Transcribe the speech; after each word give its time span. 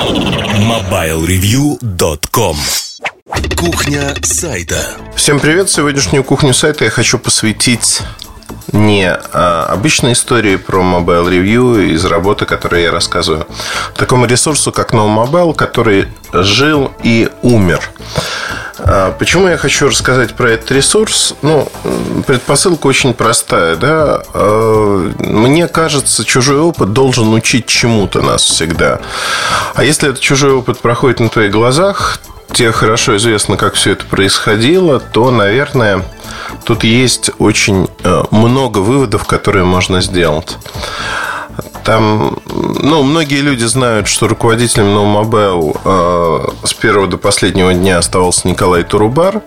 MobileReview.com 0.00 2.56
Кухня 3.58 4.14
сайта 4.22 4.96
Всем 5.14 5.38
привет! 5.38 5.68
Сегодняшнюю 5.68 6.24
кухню 6.24 6.54
сайта 6.54 6.86
я 6.86 6.90
хочу 6.90 7.18
посвятить 7.18 8.00
не 8.72 9.12
а, 9.12 9.66
обычной 9.66 10.14
истории 10.14 10.56
про 10.56 10.80
Mobile 10.80 11.28
Review 11.28 11.92
из 11.92 12.02
работы, 12.06 12.46
которую 12.46 12.80
я 12.82 12.90
рассказываю, 12.90 13.46
такому 13.94 14.24
ресурсу, 14.24 14.72
как 14.72 14.94
No 14.94 15.06
Mobile, 15.06 15.54
который 15.54 16.08
жил 16.32 16.90
и 17.02 17.28
умер. 17.42 17.82
А, 18.84 19.12
почему 19.18 19.48
я 19.48 19.56
хочу 19.56 19.88
рассказать 19.88 20.34
про 20.34 20.50
этот 20.50 20.70
ресурс? 20.72 21.34
Ну, 21.42 21.70
предпосылка 22.26 22.86
очень 22.86 23.14
простая, 23.14 23.76
да. 23.76 24.22
А, 24.32 25.12
мне 25.18 25.68
кажется, 25.68 26.24
чужой 26.24 26.58
опыт 26.58 26.92
должен 26.92 27.32
учить 27.32 27.66
чему-то 27.66 28.22
нас 28.22 28.42
всегда. 28.42 29.00
А 29.74 29.84
если 29.84 30.08
этот 30.08 30.20
чужой 30.20 30.52
опыт 30.52 30.78
проходит 30.78 31.20
на 31.20 31.28
твоих 31.28 31.52
глазах, 31.52 32.20
тебе 32.52 32.72
хорошо 32.72 33.16
известно, 33.16 33.56
как 33.56 33.74
все 33.74 33.92
это 33.92 34.04
происходило, 34.04 35.00
то, 35.00 35.30
наверное, 35.30 36.04
тут 36.64 36.84
есть 36.84 37.30
очень 37.38 37.88
э, 38.02 38.22
много 38.30 38.78
выводов, 38.78 39.24
которые 39.24 39.64
можно 39.64 40.00
сделать. 40.00 40.56
Там, 41.84 42.38
ну, 42.46 43.02
многие 43.02 43.40
люди 43.40 43.64
знают, 43.64 44.08
что 44.08 44.28
руководителем 44.28 44.86
No 44.86 45.04
Mobile 45.04 45.80
э, 45.84 46.66
с 46.66 46.74
первого 46.74 47.06
до 47.06 47.16
последнего 47.16 47.72
дня 47.72 47.98
оставался 47.98 48.48
Николай 48.48 48.82
Турубар. 48.82 49.42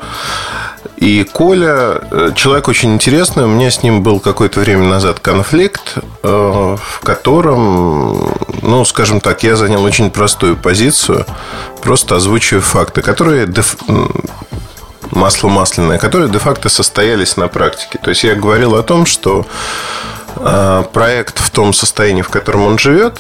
И 0.98 1.23
Коля, 1.23 2.02
э, 2.12 2.32
человек 2.36 2.68
очень 2.68 2.94
интересный, 2.94 3.44
у 3.44 3.48
меня 3.48 3.70
с 3.70 3.84
ним 3.84 4.04
был 4.04 4.20
какое-то 4.20 4.59
время 4.62 4.88
назад 4.88 5.20
конфликт, 5.20 5.96
э, 6.23 6.78
в 6.80 7.00
котором, 7.02 8.34
ну, 8.62 8.86
скажем 8.86 9.20
так, 9.20 9.44
я 9.44 9.56
занял 9.56 9.84
очень 9.84 10.12
простую 10.12 10.56
позицию, 10.56 11.26
просто 11.81 12.16
озвучиваю 12.16 12.62
факты, 12.62 13.02
которые 13.02 13.48
деф... 13.48 13.76
масло 15.11 15.50
масляное, 15.50 15.98
которые 15.98 16.30
де-факто 16.30 16.70
состоялись 16.70 17.38
на 17.38 17.48
практике. 17.48 18.00
То 18.02 18.09
есть 18.09 18.23
я 18.23 18.36
говорил 18.36 18.76
о 18.76 18.84
том, 18.84 19.06
что 19.06 19.45
проект 20.94 21.39
в 21.39 21.50
том 21.52 21.73
состоянии, 21.73 22.22
в 22.22 22.30
котором 22.30 22.66
он 22.66 22.78
живет, 22.78 23.20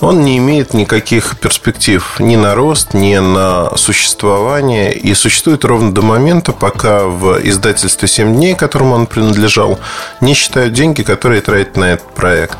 он 0.00 0.22
не 0.22 0.38
имеет 0.38 0.74
никаких 0.74 1.38
перспектив 1.38 2.16
ни 2.18 2.36
на 2.36 2.54
рост, 2.54 2.94
ни 2.94 3.16
на 3.16 3.76
существование. 3.76 4.92
И 4.94 5.14
существует 5.14 5.64
ровно 5.64 5.92
до 5.92 6.02
момента, 6.02 6.52
пока 6.52 7.04
в 7.04 7.38
издательстве 7.42 8.08
«7 8.08 8.34
дней», 8.34 8.54
которому 8.54 8.94
он 8.94 9.06
принадлежал, 9.06 9.78
не 10.20 10.34
считают 10.34 10.72
деньги, 10.72 11.02
которые 11.02 11.40
тратят 11.40 11.76
на 11.76 11.92
этот 11.92 12.14
проект. 12.14 12.58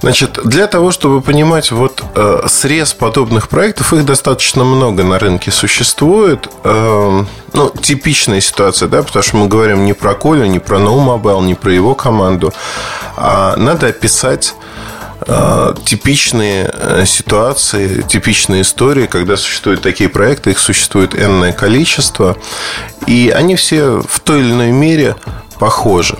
Значит, 0.00 0.38
для 0.44 0.66
того, 0.66 0.90
чтобы 0.90 1.20
понимать 1.20 1.70
вот 1.72 2.02
э, 2.14 2.42
срез 2.48 2.92
подобных 2.92 3.48
проектов, 3.48 3.92
их 3.92 4.04
достаточно 4.04 4.62
много 4.62 5.02
на 5.04 5.18
рынке 5.18 5.50
существует. 5.50 6.48
Э, 6.64 7.24
ну, 7.56 7.70
типичная 7.70 8.40
ситуация, 8.40 8.86
да, 8.86 9.02
потому 9.02 9.22
что 9.22 9.36
мы 9.38 9.48
говорим 9.48 9.86
не 9.86 9.94
про 9.94 10.14
Колю, 10.14 10.44
не 10.44 10.58
про 10.58 10.78
No 10.78 11.42
не 11.42 11.54
про 11.54 11.72
его 11.72 11.94
команду, 11.94 12.52
а 13.16 13.56
надо 13.56 13.86
описать 13.86 14.54
э, 15.26 15.74
типичные 15.84 16.70
э, 16.70 17.04
ситуации, 17.06 18.02
типичные 18.02 18.60
истории, 18.60 19.06
когда 19.06 19.38
существуют 19.38 19.80
такие 19.80 20.10
проекты, 20.10 20.50
их 20.50 20.58
существует 20.58 21.14
энное 21.14 21.52
количество, 21.52 22.36
и 23.06 23.32
они 23.34 23.56
все 23.56 24.02
в 24.06 24.20
той 24.20 24.40
или 24.40 24.50
иной 24.52 24.70
мере 24.70 25.16
похожи. 25.58 26.16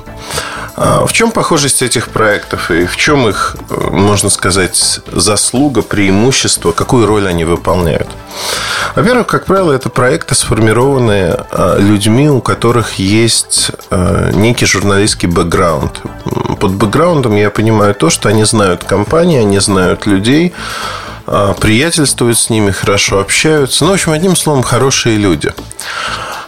А 0.77 1.07
в 1.07 1.13
чем 1.15 1.31
похожесть 1.31 1.81
этих 1.81 2.11
проектов 2.11 2.71
и 2.71 2.85
в 2.85 2.97
чем 2.97 3.27
их, 3.29 3.57
можно 3.71 4.29
сказать, 4.29 5.01
заслуга, 5.11 5.81
преимущество, 5.81 6.73
какую 6.73 7.07
роль 7.07 7.27
они 7.27 7.45
выполняют? 7.45 8.09
Во-первых, 8.95 9.27
как 9.27 9.47
правило, 9.47 9.73
это 9.73 9.89
проекты, 9.89 10.35
сформированные 10.35 11.47
а, 11.51 11.79
людьми, 11.79 12.29
у 12.29 12.43
которых 12.43 12.99
есть 12.99 13.71
а, 13.91 14.31
некий 14.33 14.67
журналистский 14.67 15.29
бэкграунд. 15.29 16.03
Под 16.61 16.73
бэкграундом 16.73 17.37
я 17.37 17.49
понимаю 17.51 17.95
то, 17.95 18.11
что 18.11 18.29
они 18.29 18.45
знают 18.45 18.85
компании, 18.85 19.41
они 19.41 19.59
знают 19.61 20.07
людей, 20.07 20.53
приятельствуют 21.61 22.39
с 22.39 22.51
ними, 22.51 22.71
хорошо 22.71 23.19
общаются. 23.19 23.85
Ну, 23.85 23.91
в 23.91 23.95
общем, 23.95 24.13
одним 24.13 24.37
словом, 24.37 24.63
хорошие 24.63 25.17
люди. 25.17 25.53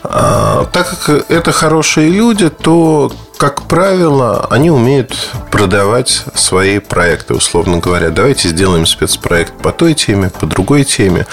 Так 0.08 0.72
как 0.72 1.30
это 1.30 1.52
хорошие 1.52 2.08
люди, 2.08 2.48
то 2.48 3.12
как 3.36 3.62
правило, 3.62 4.46
они 4.50 4.70
умеют 4.70 5.14
продавать 5.50 6.24
свои 6.34 6.78
проекты, 6.80 7.34
условно 7.34 7.78
говоря. 7.78 8.10
Давайте 8.10 8.48
сделаем 8.48 8.86
спецпроект 8.86 9.52
по 9.62 9.70
той 9.70 9.94
теме, 9.94 10.30
по 10.30 10.46
другой 10.46 10.84
теме. 10.84 11.26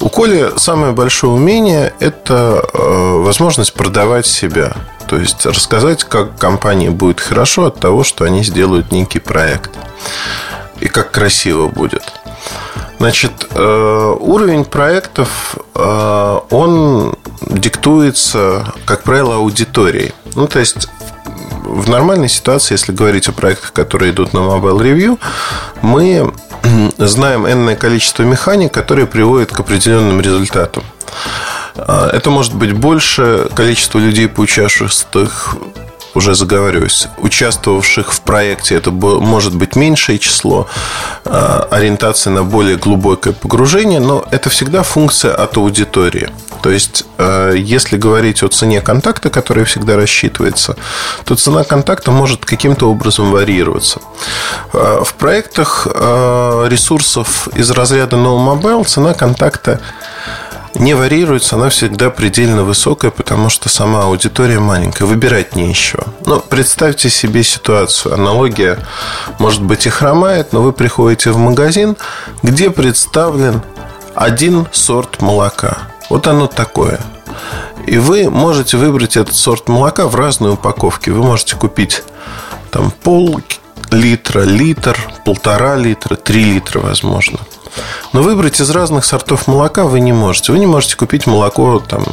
У 0.00 0.08
Коли 0.08 0.52
самое 0.56 0.92
большое 0.92 1.32
умение– 1.32 1.92
это 2.00 2.66
э, 2.72 3.18
возможность 3.22 3.74
продавать 3.74 4.26
себя. 4.26 4.72
То 5.06 5.16
есть 5.16 5.44
рассказать, 5.46 6.02
как 6.04 6.38
компании 6.38 6.88
будет 6.88 7.20
хорошо 7.20 7.66
от 7.66 7.78
того, 7.78 8.04
что 8.04 8.24
они 8.24 8.42
сделают 8.42 8.90
некий 8.90 9.20
проект. 9.20 9.70
И 10.80 10.88
как 10.88 11.12
красиво 11.12 11.68
будет. 11.68 12.02
Значит, 12.98 13.48
э, 13.50 14.16
уровень 14.20 14.64
проектов, 14.64 15.56
э, 15.74 16.40
он 16.50 17.14
диктуется, 17.42 18.72
как 18.86 19.02
правило, 19.02 19.36
аудиторией. 19.36 20.12
Ну, 20.34 20.46
то 20.46 20.58
есть 20.58 20.88
в 21.64 21.88
нормальной 21.90 22.28
ситуации, 22.28 22.74
если 22.74 22.92
говорить 22.92 23.28
о 23.28 23.32
проектах, 23.32 23.72
которые 23.72 24.12
идут 24.12 24.32
на 24.32 24.38
Mobile 24.38 24.78
Review, 24.78 25.18
мы 25.82 26.32
знаем 26.98 27.46
энное 27.46 27.76
количество 27.76 28.22
механик, 28.22 28.72
которые 28.72 29.06
приводят 29.06 29.50
к 29.50 29.60
определенным 29.60 30.20
результатам. 30.20 30.84
Это 31.76 32.30
может 32.30 32.54
быть 32.54 32.72
больше 32.72 33.48
количество 33.54 33.98
людей, 33.98 34.28
поучаствовавших 34.28 35.56
уже 36.14 36.34
заговариваюсь, 36.34 37.08
участвовавших 37.18 38.12
в 38.12 38.20
проекте, 38.20 38.76
это 38.76 38.90
может 38.90 39.54
быть 39.54 39.76
меньшее 39.76 40.18
число, 40.18 40.68
а, 41.24 41.68
ориентация 41.70 42.32
на 42.32 42.44
более 42.44 42.76
глубокое 42.76 43.32
погружение, 43.32 44.00
но 44.00 44.24
это 44.30 44.50
всегда 44.50 44.82
функция 44.82 45.34
от 45.34 45.56
аудитории. 45.56 46.30
То 46.62 46.70
есть, 46.70 47.04
а, 47.18 47.52
если 47.52 47.96
говорить 47.96 48.42
о 48.42 48.48
цене 48.48 48.80
контакта, 48.80 49.28
которая 49.28 49.64
всегда 49.64 49.96
рассчитывается, 49.96 50.76
то 51.24 51.34
цена 51.34 51.64
контакта 51.64 52.10
может 52.10 52.44
каким-то 52.44 52.90
образом 52.90 53.30
варьироваться. 53.30 54.00
А, 54.72 55.02
в 55.04 55.14
проектах 55.14 55.86
ресурсов 55.86 57.48
из 57.54 57.70
разряда 57.70 58.16
No 58.16 58.38
Mobile 58.38 58.84
цена 58.84 59.14
контакта 59.14 59.80
не 60.74 60.94
варьируется, 60.94 61.56
она 61.56 61.68
всегда 61.68 62.10
предельно 62.10 62.64
высокая, 62.64 63.10
потому 63.10 63.48
что 63.48 63.68
сама 63.68 64.04
аудитория 64.04 64.58
маленькая, 64.58 65.04
выбирать 65.04 65.54
не 65.54 65.68
еще. 65.68 65.98
Но 66.26 66.40
представьте 66.40 67.10
себе 67.10 67.42
ситуацию, 67.42 68.14
аналогия, 68.14 68.78
может 69.38 69.62
быть, 69.62 69.86
и 69.86 69.90
хромает, 69.90 70.52
но 70.52 70.62
вы 70.62 70.72
приходите 70.72 71.30
в 71.30 71.38
магазин, 71.38 71.96
где 72.42 72.70
представлен 72.70 73.62
один 74.14 74.66
сорт 74.72 75.20
молока. 75.22 75.78
Вот 76.10 76.26
оно 76.26 76.46
такое. 76.46 77.00
И 77.86 77.98
вы 77.98 78.30
можете 78.30 78.76
выбрать 78.76 79.16
этот 79.16 79.34
сорт 79.34 79.68
молока 79.68 80.06
в 80.06 80.14
разной 80.14 80.54
упаковке. 80.54 81.10
Вы 81.10 81.22
можете 81.22 81.56
купить 81.56 82.02
там 82.70 82.90
пол 82.90 83.40
литра, 83.90 84.42
литр, 84.42 84.98
полтора 85.24 85.76
литра, 85.76 86.16
три 86.16 86.44
литра, 86.44 86.80
возможно. 86.80 87.38
Но 88.12 88.22
выбрать 88.22 88.60
из 88.60 88.70
разных 88.70 89.04
сортов 89.04 89.46
молока 89.46 89.84
вы 89.84 90.00
не 90.00 90.12
можете. 90.12 90.52
Вы 90.52 90.58
не 90.58 90.66
можете 90.66 90.96
купить 90.96 91.26
молоко 91.26 91.82
там, 91.86 92.04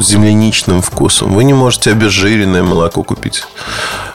с 0.00 0.06
земляничным 0.06 0.82
вкусом. 0.82 1.32
Вы 1.32 1.44
не 1.44 1.54
можете 1.54 1.92
обезжиренное 1.92 2.62
молоко 2.62 3.02
купить. 3.02 3.44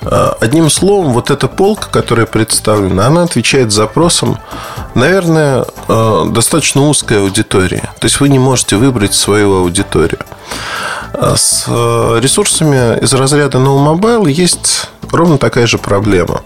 А, 0.02 0.36
одним 0.40 0.70
словом, 0.70 1.14
вот 1.14 1.32
эта 1.32 1.48
полка, 1.48 1.88
которая 1.90 2.26
представлена, 2.26 3.08
она 3.08 3.24
отвечает 3.24 3.72
запросам, 3.72 4.40
наверное, 4.96 5.66
а, 5.88 6.26
достаточно 6.26 6.88
узкой 6.88 7.20
аудитории. 7.22 7.84
То 8.00 8.06
есть 8.06 8.20
вы 8.20 8.30
не 8.30 8.40
можете 8.40 8.76
выбрать 8.76 9.14
свою 9.14 9.56
аудиторию. 9.56 10.20
А 11.14 11.36
с 11.36 11.66
ресурсами 11.68 13.00
из 13.00 13.14
разряда 13.14 13.58
No 13.58 13.78
Mobile 13.78 14.30
есть 14.30 14.90
ровно 15.12 15.38
такая 15.38 15.68
же 15.68 15.78
проблема. 15.78 16.42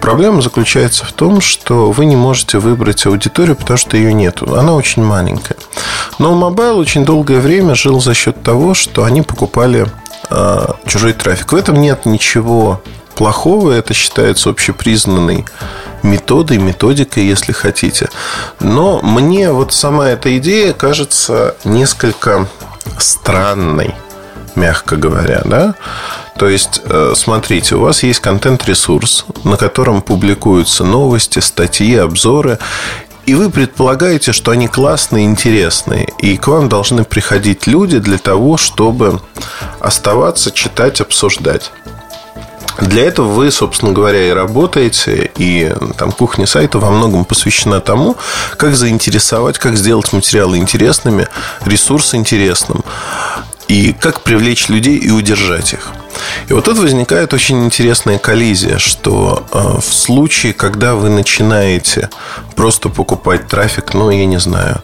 Проблема 0.00 0.42
заключается 0.42 1.04
в 1.04 1.12
том, 1.12 1.40
что 1.40 1.92
вы 1.92 2.04
не 2.06 2.16
можете 2.16 2.58
выбрать 2.58 3.06
аудиторию, 3.06 3.56
потому 3.56 3.76
что 3.76 3.96
ее 3.96 4.12
нет. 4.12 4.42
Она 4.42 4.74
очень 4.74 5.04
маленькая. 5.04 5.56
Но 6.18 6.32
Mobile 6.32 6.74
очень 6.74 7.04
долгое 7.04 7.40
время 7.40 7.74
жил 7.74 8.00
за 8.00 8.14
счет 8.14 8.42
того, 8.42 8.74
что 8.74 9.04
они 9.04 9.22
покупали 9.22 9.86
э, 10.30 10.66
чужой 10.86 11.12
трафик. 11.12 11.52
В 11.52 11.56
этом 11.56 11.80
нет 11.80 12.06
ничего 12.06 12.82
плохого. 13.14 13.72
Это 13.72 13.94
считается 13.94 14.50
общепризнанной 14.50 15.44
методой, 16.02 16.58
методикой, 16.58 17.24
если 17.24 17.52
хотите. 17.52 18.08
Но 18.60 19.00
мне 19.02 19.52
вот 19.52 19.72
сама 19.72 20.08
эта 20.08 20.36
идея 20.38 20.72
кажется 20.72 21.56
несколько 21.64 22.48
странной 22.98 23.94
мягко 24.56 24.96
говоря, 24.96 25.42
да? 25.44 25.74
То 26.36 26.48
есть, 26.48 26.82
э, 26.84 27.12
смотрите, 27.16 27.76
у 27.76 27.80
вас 27.80 28.02
есть 28.02 28.20
контент-ресурс, 28.20 29.26
на 29.44 29.56
котором 29.56 30.02
публикуются 30.02 30.84
новости, 30.84 31.38
статьи, 31.40 31.96
обзоры, 31.96 32.58
И 33.24 33.36
вы 33.36 33.50
предполагаете, 33.50 34.32
что 34.32 34.50
они 34.50 34.66
классные, 34.66 35.26
интересные. 35.26 36.08
И 36.18 36.36
к 36.36 36.48
вам 36.48 36.68
должны 36.68 37.04
приходить 37.04 37.68
люди 37.68 37.98
для 37.98 38.18
того, 38.18 38.56
чтобы 38.56 39.20
оставаться, 39.78 40.50
читать, 40.50 41.00
обсуждать. 41.00 41.70
Для 42.80 43.04
этого 43.04 43.28
вы, 43.28 43.50
собственно 43.50 43.92
говоря, 43.92 44.26
и 44.26 44.32
работаете, 44.32 45.30
и 45.36 45.72
там 45.98 46.10
кухня 46.10 46.46
сайта 46.46 46.78
во 46.78 46.90
многом 46.90 47.24
посвящена 47.24 47.80
тому, 47.80 48.16
как 48.56 48.74
заинтересовать, 48.74 49.58
как 49.58 49.76
сделать 49.76 50.12
материалы 50.12 50.56
интересными, 50.56 51.28
ресурс 51.64 52.14
интересным, 52.14 52.82
и 53.68 53.92
как 53.92 54.22
привлечь 54.22 54.68
людей 54.68 54.96
и 54.96 55.10
удержать 55.10 55.72
их. 55.72 55.92
И 56.48 56.52
вот 56.52 56.64
тут 56.64 56.78
возникает 56.78 57.32
очень 57.32 57.64
интересная 57.64 58.18
коллизия, 58.18 58.78
что 58.78 59.46
э, 59.52 59.80
в 59.80 59.94
случае, 59.94 60.52
когда 60.52 60.94
вы 60.94 61.08
начинаете 61.08 62.10
просто 62.54 62.88
покупать 62.88 63.48
трафик, 63.48 63.94
ну, 63.94 64.10
я 64.10 64.26
не 64.26 64.38
знаю, 64.38 64.82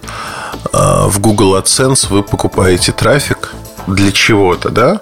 э, 0.72 1.06
в 1.06 1.20
Google 1.20 1.56
AdSense 1.56 2.08
вы 2.08 2.22
покупаете 2.22 2.92
трафик 2.92 3.54
для 3.86 4.12
чего-то, 4.12 4.70
да, 4.70 5.00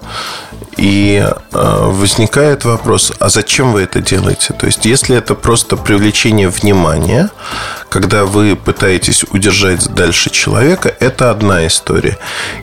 и 0.77 1.23
э, 1.23 1.35
возникает 1.51 2.65
вопрос, 2.65 3.11
а 3.19 3.29
зачем 3.29 3.73
вы 3.73 3.81
это 3.81 3.99
делаете? 3.99 4.53
То 4.53 4.67
есть, 4.67 4.85
если 4.85 5.17
это 5.17 5.35
просто 5.35 5.75
привлечение 5.75 6.49
внимания, 6.49 7.29
когда 7.89 8.25
вы 8.25 8.55
пытаетесь 8.55 9.23
удержать 9.31 9.89
дальше 9.93 10.29
человека, 10.29 10.95
это 10.99 11.31
одна 11.31 11.65
история. 11.65 12.17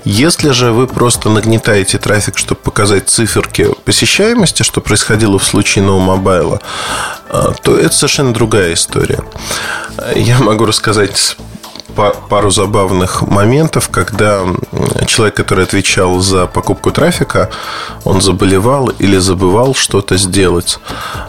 Если 0.04 0.50
же 0.50 0.72
вы 0.72 0.86
просто 0.86 1.28
нагнетаете 1.28 1.98
трафик, 1.98 2.38
чтобы 2.38 2.60
показать 2.60 3.08
циферки 3.08 3.68
посещаемости, 3.84 4.62
что 4.62 4.80
происходило 4.80 5.38
в 5.38 5.44
случае 5.44 5.84
ноу-мобайла, 5.84 6.60
э, 7.28 7.52
то 7.62 7.76
это 7.76 7.94
совершенно 7.94 8.32
другая 8.32 8.74
история. 8.74 9.20
Я 10.14 10.38
могу 10.38 10.66
рассказать 10.66 11.36
пару 11.94 12.50
забавных 12.50 13.22
моментов, 13.22 13.88
когда 13.88 14.40
человек, 15.06 15.36
который 15.36 15.64
отвечал 15.64 16.20
за 16.20 16.46
покупку 16.46 16.90
трафика, 16.90 17.50
он 18.04 18.20
заболевал 18.20 18.88
или 18.88 19.16
забывал 19.18 19.74
что-то 19.74 20.16
сделать. 20.16 20.78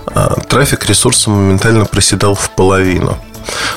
А 0.08 0.36
трафик 0.42 0.86
ресурса 0.86 1.30
моментально 1.30 1.86
проседал 1.86 2.36
в 2.36 2.50
половину. 2.52 3.18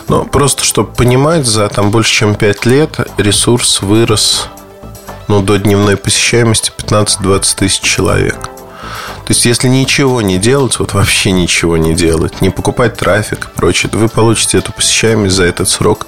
Но 0.08 0.24
просто, 0.24 0.64
чтобы 0.64 0.92
понимать, 0.92 1.46
за 1.46 1.68
там 1.68 1.90
больше 1.90 2.12
чем 2.12 2.34
5 2.34 2.66
лет 2.66 2.98
ресурс 3.18 3.82
вырос 3.82 4.48
ну, 5.28 5.42
до 5.42 5.58
дневной 5.58 5.96
посещаемости 5.96 6.72
15-20 6.76 7.56
тысяч 7.56 7.80
человек. 7.80 8.38
То 9.28 9.34
есть, 9.34 9.44
если 9.44 9.68
ничего 9.68 10.22
не 10.22 10.38
делать, 10.38 10.78
вот 10.78 10.94
вообще 10.94 11.32
ничего 11.32 11.76
не 11.76 11.94
делать, 11.94 12.40
не 12.40 12.48
покупать 12.48 12.96
трафик 12.96 13.44
и 13.44 13.56
прочее, 13.56 13.90
то 13.90 13.98
вы 13.98 14.08
получите 14.08 14.56
эту 14.56 14.72
посещаемость 14.72 15.34
за 15.34 15.44
этот 15.44 15.68
срок 15.68 16.06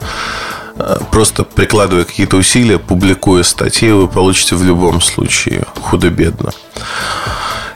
просто 1.10 1.44
прикладывая 1.44 2.04
какие-то 2.04 2.36
усилия, 2.36 2.78
публикуя 2.78 3.42
статьи, 3.42 3.90
вы 3.90 4.08
получите 4.08 4.54
в 4.56 4.64
любом 4.64 5.00
случае 5.00 5.64
худо-бедно. 5.80 6.52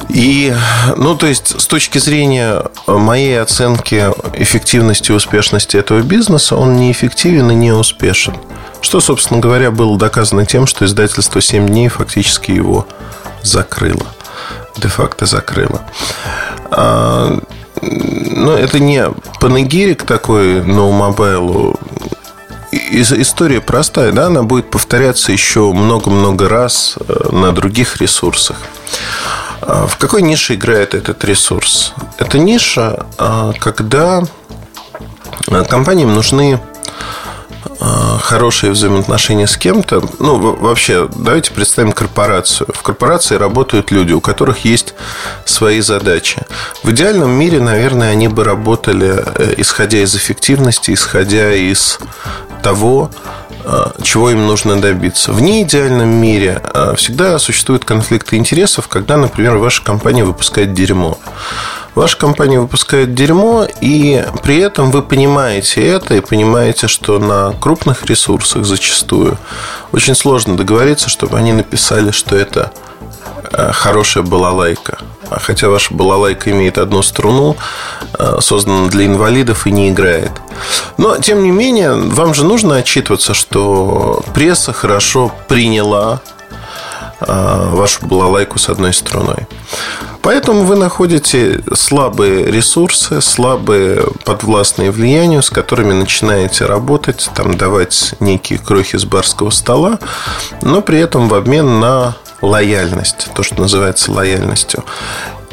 И, 0.08 0.54
ну, 0.96 1.16
то 1.16 1.26
есть, 1.26 1.60
с 1.60 1.66
точки 1.66 1.98
зрения 1.98 2.62
моей 2.86 3.40
оценки 3.40 4.10
эффективности 4.34 5.10
и 5.10 5.14
успешности 5.14 5.76
этого 5.76 6.00
бизнеса, 6.00 6.56
он 6.56 6.76
неэффективен 6.76 7.50
и 7.50 7.54
не 7.54 7.72
успешен. 7.72 8.34
Что, 8.80 9.00
собственно 9.00 9.40
говоря, 9.40 9.70
было 9.70 9.96
доказано 9.96 10.44
тем, 10.44 10.66
что 10.66 10.84
издательство 10.84 11.40
7 11.40 11.66
дней 11.66 11.88
фактически 11.88 12.50
его 12.50 12.86
закрыло. 13.42 14.06
Де-факто 14.76 15.24
закрыло. 15.26 15.80
А, 16.70 17.40
но 17.80 18.52
это 18.52 18.78
не 18.78 19.06
панегирик 19.40 20.02
такой 20.02 20.62
ноу-мобайлу 20.62 21.78
история 22.90 23.60
простая, 23.60 24.12
да, 24.12 24.26
она 24.26 24.42
будет 24.42 24.70
повторяться 24.70 25.32
еще 25.32 25.72
много-много 25.72 26.48
раз 26.48 26.96
э, 27.08 27.28
на 27.32 27.52
других 27.52 28.00
ресурсах. 28.00 28.56
А 29.60 29.86
в 29.86 29.96
какой 29.96 30.22
нише 30.22 30.54
играет 30.54 30.94
этот 30.94 31.24
ресурс? 31.24 31.94
Это 32.18 32.38
ниша, 32.38 33.06
а, 33.18 33.52
когда 33.58 34.22
а, 35.50 35.64
компаниям 35.64 36.14
нужны 36.14 36.60
хорошие 38.22 38.72
взаимоотношения 38.72 39.46
с 39.46 39.56
кем-то. 39.56 40.02
Ну, 40.18 40.56
вообще, 40.56 41.08
давайте 41.14 41.52
представим 41.52 41.92
корпорацию. 41.92 42.68
В 42.72 42.82
корпорации 42.82 43.36
работают 43.36 43.90
люди, 43.90 44.12
у 44.12 44.20
которых 44.20 44.64
есть 44.64 44.94
свои 45.44 45.80
задачи. 45.80 46.42
В 46.82 46.90
идеальном 46.90 47.30
мире, 47.30 47.60
наверное, 47.60 48.10
они 48.10 48.28
бы 48.28 48.44
работали, 48.44 49.22
э, 49.24 49.54
исходя 49.58 49.98
из 49.98 50.14
эффективности, 50.14 50.92
исходя 50.92 51.52
из 51.52 51.98
того, 52.62 53.10
чего 54.02 54.30
им 54.30 54.46
нужно 54.46 54.80
добиться. 54.80 55.32
В 55.32 55.40
неидеальном 55.40 56.08
мире 56.08 56.60
э, 56.62 56.94
всегда 56.96 57.38
существуют 57.38 57.84
конфликты 57.84 58.36
интересов, 58.36 58.88
когда, 58.88 59.16
например, 59.16 59.56
ваша 59.56 59.82
компания 59.82 60.24
выпускает 60.24 60.74
дерьмо. 60.74 61.18
Ваша 61.94 62.16
компания 62.16 62.58
выпускает 62.58 63.14
дерьмо, 63.14 63.66
и 63.80 64.24
при 64.42 64.58
этом 64.58 64.90
вы 64.90 65.02
понимаете 65.02 65.86
это 65.86 66.14
и 66.14 66.20
понимаете, 66.20 66.88
что 66.88 67.18
на 67.18 67.52
крупных 67.52 68.04
ресурсах 68.06 68.64
зачастую 68.64 69.38
очень 69.92 70.16
сложно 70.16 70.56
договориться, 70.56 71.08
чтобы 71.08 71.38
они 71.38 71.52
написали, 71.52 72.10
что 72.10 72.36
это 72.36 72.72
э, 72.72 72.93
хорошая 73.72 74.24
балалайка. 74.24 74.98
А 75.30 75.38
хотя 75.40 75.68
ваша 75.68 75.94
балалайка 75.94 76.50
имеет 76.50 76.78
одну 76.78 77.02
струну, 77.02 77.56
э, 78.18 78.38
создана 78.40 78.88
для 78.88 79.06
инвалидов 79.06 79.66
и 79.66 79.72
не 79.72 79.90
играет. 79.90 80.32
Но, 80.96 81.16
тем 81.18 81.42
не 81.42 81.50
менее, 81.50 81.94
вам 81.94 82.34
же 82.34 82.44
нужно 82.44 82.76
отчитываться, 82.76 83.34
что 83.34 84.22
пресса 84.34 84.72
хорошо 84.72 85.32
приняла 85.48 86.20
э, 87.20 87.68
вашу 87.72 88.06
балалайку 88.06 88.58
с 88.58 88.68
одной 88.68 88.92
струной. 88.92 89.46
Поэтому 90.24 90.62
вы 90.62 90.76
находите 90.76 91.62
слабые 91.74 92.50
ресурсы, 92.50 93.20
слабые 93.20 94.04
подвластные 94.24 94.90
влиянию, 94.90 95.42
с 95.42 95.50
которыми 95.50 95.92
начинаете 95.92 96.64
работать, 96.64 97.28
там 97.34 97.58
давать 97.58 98.14
некие 98.20 98.58
крохи 98.58 98.96
с 98.96 99.04
барского 99.04 99.50
стола, 99.50 99.98
но 100.62 100.80
при 100.80 100.98
этом 100.98 101.28
в 101.28 101.34
обмен 101.34 101.78
на 101.78 102.16
лояльность, 102.44 103.28
то, 103.34 103.42
что 103.42 103.60
называется 103.62 104.12
лояльностью. 104.12 104.84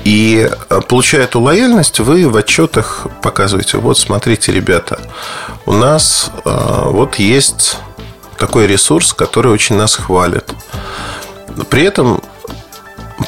И 0.03 0.49
э, 0.69 0.81
получая 0.87 1.23
эту 1.23 1.39
лояльность, 1.39 1.99
вы 1.99 2.27
в 2.27 2.35
отчетах 2.35 3.07
показываете, 3.21 3.77
вот 3.77 3.97
смотрите, 3.97 4.51
ребята, 4.51 4.99
у 5.65 5.73
нас 5.73 6.31
э, 6.43 6.81
вот 6.85 7.15
есть 7.15 7.77
такой 8.37 8.65
ресурс, 8.65 9.13
который 9.13 9.51
очень 9.51 9.75
нас 9.75 9.95
хвалит. 9.95 10.49
При 11.69 11.83
этом 11.83 12.21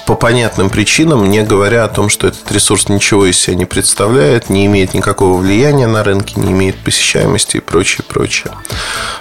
по 0.05 0.15
понятным 0.15 0.69
причинам, 0.69 1.29
не 1.29 1.43
говоря 1.43 1.85
о 1.85 1.87
том, 1.87 2.09
что 2.09 2.27
этот 2.27 2.51
ресурс 2.51 2.89
ничего 2.89 3.25
из 3.25 3.39
себя 3.39 3.55
не 3.55 3.65
представляет, 3.65 4.49
не 4.49 4.65
имеет 4.65 4.93
никакого 4.93 5.37
влияния 5.37 5.87
на 5.87 6.03
рынке, 6.03 6.39
не 6.39 6.51
имеет 6.51 6.77
посещаемости 6.83 7.57
и 7.57 7.59
прочее, 7.61 8.03
прочее. 8.07 8.53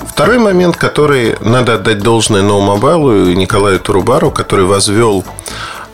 Второй 0.00 0.38
момент, 0.38 0.76
который 0.76 1.36
надо 1.40 1.74
отдать 1.74 2.00
должное 2.00 2.42
No 2.42 2.60
Mobile 2.60 3.32
и 3.32 3.36
Николаю 3.36 3.78
Турубару, 3.78 4.30
который 4.30 4.64
возвел 4.64 5.24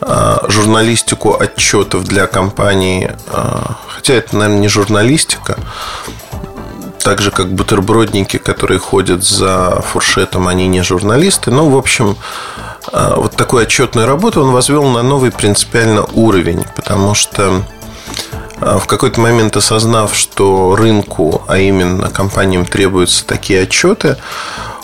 а, 0.01 0.45
журналистику 0.47 1.35
отчетов 1.39 2.03
для 2.05 2.25
компании, 2.25 3.15
а, 3.31 3.77
хотя 3.87 4.15
это, 4.15 4.37
наверное, 4.37 4.61
не 4.61 4.67
журналистика, 4.69 5.57
так 7.03 7.21
же, 7.21 7.31
как 7.31 7.51
бутербродники, 7.51 8.37
которые 8.37 8.79
ходят 8.79 9.23
за 9.23 9.81
фуршетом, 9.81 10.47
они 10.47 10.67
не 10.67 10.81
журналисты. 10.81 11.51
Ну, 11.51 11.69
в 11.69 11.77
общем, 11.77 12.17
вот 12.91 13.35
такую 13.35 13.63
отчетную 13.63 14.07
работу 14.07 14.41
он 14.41 14.51
возвел 14.51 14.83
на 14.85 15.03
новый 15.03 15.31
принципиально 15.31 16.05
уровень, 16.13 16.63
потому 16.75 17.13
что 17.13 17.63
а, 18.61 18.79
в 18.79 18.87
какой-то 18.87 19.19
момент 19.21 19.55
осознав, 19.55 20.15
что 20.15 20.75
рынку, 20.75 21.43
а 21.47 21.57
именно 21.57 22.09
компаниям 22.09 22.65
требуются 22.65 23.25
такие 23.25 23.63
отчеты, 23.63 24.17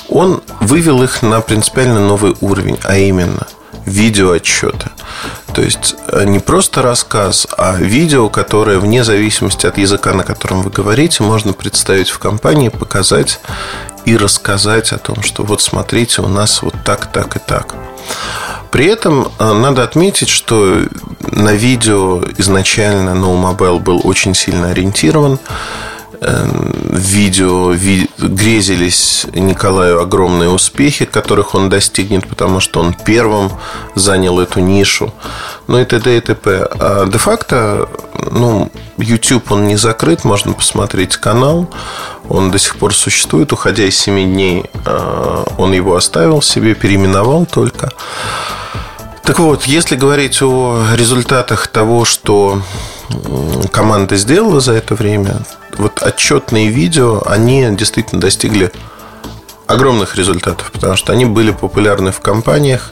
он 0.07 0.41
вывел 0.59 1.03
их 1.03 1.21
на 1.21 1.41
принципиально 1.41 1.99
новый 1.99 2.35
уровень, 2.41 2.79
а 2.83 2.97
именно 2.97 3.47
видеоотчеты. 3.85 4.89
То 5.53 5.61
есть 5.61 5.95
э, 6.07 6.25
не 6.25 6.39
просто 6.39 6.81
рассказ, 6.81 7.47
а 7.57 7.75
видео, 7.75 8.29
которое 8.29 8.79
вне 8.79 9.03
зависимости 9.03 9.65
от 9.65 9.77
языка, 9.77 10.13
на 10.13 10.23
котором 10.23 10.63
вы 10.63 10.71
говорите, 10.71 11.23
можно 11.23 11.53
представить 11.53 12.09
в 12.09 12.19
компании, 12.19 12.69
показать 12.69 13.39
и 14.05 14.17
рассказать 14.17 14.91
о 14.91 14.97
том, 14.97 15.21
что 15.23 15.43
вот 15.43 15.61
смотрите, 15.61 16.21
у 16.21 16.27
нас 16.27 16.61
вот 16.61 16.75
так, 16.83 17.11
так 17.11 17.35
и 17.35 17.39
так. 17.39 17.75
При 18.75 18.87
этом 18.87 19.31
э, 19.39 19.53
надо 19.53 19.83
отметить, 19.83 20.27
что 20.27 20.81
на 21.31 21.53
видео 21.53 22.21
изначально 22.37 23.11
No 23.11 23.41
Mobile 23.41 23.79
был 23.79 24.01
очень 24.03 24.35
сильно 24.35 24.71
ориентирован. 24.71 25.39
Видео 26.91 27.73
ви, 27.73 28.07
грезились 28.19 29.25
Николаю 29.33 30.01
огромные 30.01 30.49
успехи, 30.49 31.05
которых 31.05 31.55
он 31.55 31.69
достигнет, 31.69 32.27
потому 32.27 32.59
что 32.59 32.79
он 32.79 32.93
первым 33.05 33.51
занял 33.95 34.39
эту 34.39 34.59
нишу. 34.59 35.13
Ну 35.67 35.79
и 35.79 35.85
т.д. 35.85 36.17
и 36.17 36.19
т.п. 36.19 36.67
А 36.79 37.05
де-факто, 37.05 37.89
ну, 38.31 38.71
YouTube, 38.97 39.51
он 39.51 39.67
не 39.67 39.77
закрыт, 39.77 40.23
можно 40.23 40.53
посмотреть 40.53 41.17
канал. 41.17 41.67
Он 42.29 42.51
до 42.51 42.59
сих 42.59 42.75
пор 42.77 42.93
существует, 42.93 43.53
уходя 43.53 43.83
из 43.83 43.97
7 43.97 44.33
дней, 44.33 44.65
а, 44.85 45.43
он 45.57 45.73
его 45.73 45.95
оставил 45.95 46.41
себе, 46.41 46.75
переименовал 46.75 47.45
только. 47.45 47.91
Так 49.23 49.39
вот, 49.39 49.63
если 49.63 49.95
говорить 49.95 50.41
о 50.41 50.83
результатах 50.95 51.67
того, 51.67 52.05
что 52.05 52.61
команда 53.71 54.17
сделала 54.17 54.59
за 54.59 54.73
это 54.73 54.95
время, 54.95 55.37
вот 55.77 56.01
отчетные 56.01 56.69
видео, 56.69 57.23
они 57.25 57.67
действительно 57.71 58.21
достигли 58.21 58.71
огромных 59.67 60.15
результатов, 60.15 60.71
потому 60.71 60.95
что 60.95 61.11
они 61.11 61.25
были 61.25 61.51
популярны 61.51 62.11
в 62.11 62.19
компаниях, 62.19 62.91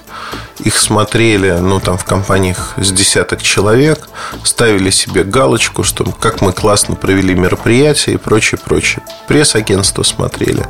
их 0.59 0.77
смотрели, 0.77 1.51
ну, 1.51 1.79
там, 1.79 1.97
в 1.97 2.05
компаниях 2.05 2.73
с 2.77 2.91
десяток 2.91 3.41
человек, 3.41 4.07
ставили 4.43 4.89
себе 4.89 5.23
галочку, 5.23 5.83
что 5.83 6.05
как 6.19 6.41
мы 6.41 6.51
классно 6.51 6.95
провели 6.95 7.35
мероприятие 7.35 8.15
и 8.15 8.17
прочее, 8.17 8.59
прочее. 8.63 9.03
Пресс-агентство 9.27 10.03
смотрели. 10.03 10.65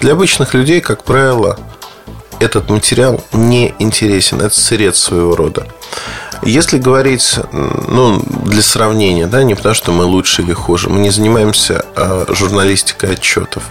Для 0.00 0.12
обычных 0.12 0.54
людей, 0.54 0.80
как 0.80 1.04
правило, 1.04 1.58
этот 2.40 2.70
материал 2.70 3.22
не 3.32 3.74
интересен. 3.78 4.40
Это 4.40 4.58
сырец 4.58 4.98
своего 4.98 5.34
рода. 5.34 5.66
Если 6.42 6.78
говорить, 6.78 7.38
ну, 7.52 8.22
для 8.44 8.62
сравнения, 8.62 9.26
да, 9.26 9.42
не 9.42 9.54
потому 9.54 9.74
что 9.74 9.92
мы 9.92 10.04
лучше 10.04 10.42
или 10.42 10.52
хуже, 10.52 10.88
мы 10.88 11.00
не 11.00 11.10
занимаемся 11.10 11.84
а, 11.96 12.26
журналистикой 12.28 13.14
отчетов. 13.14 13.64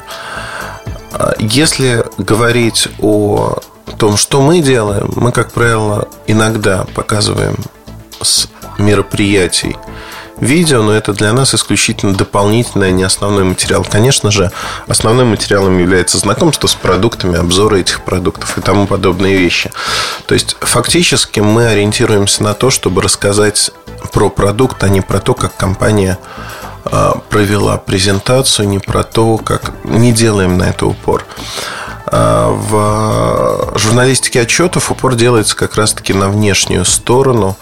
А 1.13 1.33
если 1.39 2.05
говорить 2.17 2.89
о 2.99 3.59
том, 3.97 4.17
что 4.17 4.41
мы 4.41 4.61
делаем, 4.61 5.11
мы, 5.15 5.31
как 5.31 5.51
правило, 5.51 6.07
иногда 6.27 6.85
показываем 6.93 7.55
с 8.21 8.47
мероприятий 8.77 9.75
видео, 10.39 10.83
но 10.83 10.93
это 10.93 11.13
для 11.13 11.33
нас 11.33 11.53
исключительно 11.53 12.13
дополнительный, 12.13 12.87
а 12.89 12.91
не 12.91 13.03
основной 13.03 13.43
материал. 13.43 13.85
Конечно 13.89 14.31
же, 14.31 14.51
основным 14.87 15.29
материалом 15.29 15.77
является 15.77 16.17
знакомство 16.17 16.67
с 16.67 16.75
продуктами, 16.75 17.37
обзоры 17.37 17.81
этих 17.81 18.01
продуктов 18.01 18.57
и 18.57 18.61
тому 18.61 18.87
подобные 18.87 19.37
вещи. 19.37 19.71
То 20.25 20.33
есть, 20.33 20.55
фактически 20.59 21.39
мы 21.39 21.67
ориентируемся 21.67 22.43
на 22.43 22.53
то, 22.53 22.69
чтобы 22.69 23.01
рассказать 23.01 23.71
про 24.11 24.29
продукт, 24.29 24.83
а 24.83 24.89
не 24.89 25.01
про 25.01 25.19
то, 25.19 25.33
как 25.33 25.55
компания 25.55 26.17
а, 26.85 27.19
провела 27.29 27.77
презентацию, 27.77 28.67
не 28.67 28.79
про 28.79 29.03
то, 29.03 29.37
как 29.37 29.73
не 29.83 30.11
делаем 30.11 30.57
на 30.57 30.63
это 30.63 30.85
упор. 30.85 31.25
А, 32.05 32.49
в 32.49 33.77
журналистике 33.77 34.41
отчетов 34.41 34.91
упор 34.91 35.15
делается 35.15 35.55
как 35.55 35.75
раз-таки 35.75 36.13
на 36.13 36.29
внешнюю 36.29 36.85
сторону 36.85 37.57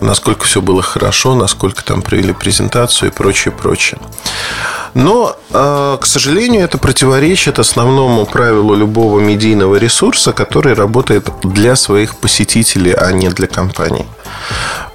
насколько 0.00 0.44
все 0.44 0.60
было 0.60 0.82
хорошо, 0.82 1.34
насколько 1.34 1.84
там 1.84 2.02
провели 2.02 2.32
презентацию 2.32 3.10
и 3.10 3.14
прочее, 3.14 3.52
прочее. 3.52 4.00
Но, 4.94 5.36
а, 5.52 5.96
к 5.98 6.06
сожалению, 6.06 6.64
это 6.64 6.78
противоречит 6.78 7.58
основному 7.58 8.26
правилу 8.26 8.74
любого 8.74 9.20
медийного 9.20 9.76
ресурса, 9.76 10.32
который 10.32 10.74
работает 10.74 11.28
для 11.42 11.76
своих 11.76 12.16
посетителей, 12.16 12.92
а 12.92 13.12
не 13.12 13.28
для 13.28 13.46
компаний. 13.46 14.06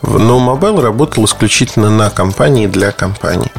Но 0.01 0.37
Mobile 0.37 0.81
работал 0.81 1.25
исключительно 1.25 1.89
на 1.89 2.09
компании 2.09 2.67
для 2.67 2.91
компаний. 2.91 3.51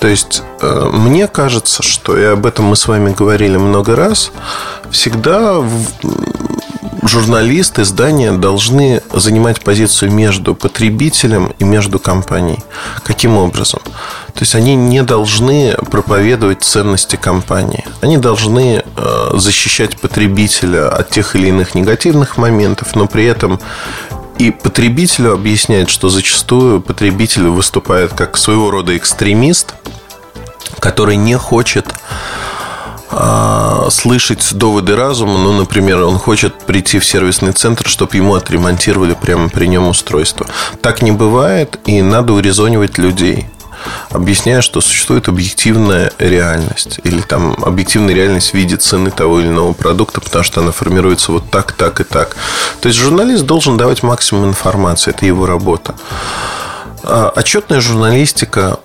То 0.00 0.06
есть, 0.08 0.42
э, 0.60 0.90
мне 0.92 1.26
кажется, 1.26 1.82
что, 1.82 2.16
и 2.16 2.24
об 2.24 2.46
этом 2.46 2.66
мы 2.66 2.76
с 2.76 2.86
вами 2.86 3.12
говорили 3.12 3.56
много 3.56 3.96
раз, 3.96 4.30
всегда 4.90 5.60
журналисты, 7.08 7.82
издания 7.82 8.32
должны 8.32 9.02
занимать 9.12 9.62
позицию 9.62 10.10
между 10.10 10.54
потребителем 10.54 11.54
и 11.58 11.64
между 11.64 11.98
компанией. 11.98 12.60
Каким 13.04 13.36
образом? 13.36 13.80
То 14.34 14.40
есть 14.40 14.54
они 14.54 14.74
не 14.74 15.02
должны 15.02 15.76
проповедовать 15.90 16.62
ценности 16.62 17.16
компании. 17.16 17.84
Они 18.00 18.16
должны 18.16 18.82
э, 18.84 19.30
защищать 19.34 20.00
потребителя 20.00 20.88
от 20.88 21.10
тех 21.10 21.36
или 21.36 21.48
иных 21.48 21.74
негативных 21.74 22.36
моментов, 22.36 22.96
но 22.96 23.06
при 23.06 23.24
этом 23.24 23.60
и 24.38 24.50
потребителю 24.50 25.32
объяснять, 25.32 25.88
что 25.88 26.08
зачастую 26.08 26.80
потребитель 26.80 27.46
выступает 27.46 28.12
как 28.12 28.36
своего 28.36 28.70
рода 28.70 28.96
экстремист, 28.96 29.74
который 30.80 31.16
не 31.16 31.38
хочет 31.38 31.86
а, 33.10 33.88
слышать 33.90 34.54
доводы 34.54 34.96
разума. 34.96 35.38
Ну, 35.38 35.52
например, 35.52 36.02
он 36.02 36.18
хочет 36.18 36.54
прийти 36.58 36.98
в 36.98 37.04
сервисный 37.04 37.52
центр, 37.52 37.88
чтобы 37.88 38.16
ему 38.16 38.34
отремонтировали 38.34 39.14
прямо 39.14 39.48
при 39.48 39.66
нем 39.66 39.88
устройство. 39.88 40.46
Так 40.80 41.02
не 41.02 41.12
бывает, 41.12 41.78
и 41.86 42.02
надо 42.02 42.32
урезонивать 42.32 42.98
людей 42.98 43.46
объясняя, 44.10 44.60
что 44.60 44.80
существует 44.80 45.28
объективная 45.28 46.12
реальность 46.18 47.00
или 47.04 47.20
там 47.20 47.54
объективная 47.62 48.14
реальность 48.14 48.50
в 48.50 48.54
виде 48.54 48.76
цены 48.76 49.10
того 49.10 49.40
или 49.40 49.48
иного 49.48 49.72
продукта, 49.72 50.20
потому 50.20 50.44
что 50.44 50.60
она 50.60 50.72
формируется 50.72 51.32
вот 51.32 51.50
так, 51.50 51.72
так 51.72 52.00
и 52.00 52.04
так. 52.04 52.36
То 52.80 52.88
есть 52.88 52.98
журналист 52.98 53.44
должен 53.44 53.76
давать 53.76 54.02
максимум 54.02 54.48
информации, 54.48 55.10
это 55.10 55.26
его 55.26 55.46
работа. 55.46 55.94
А, 57.02 57.30
отчетная 57.34 57.80
журналистика, 57.80 58.78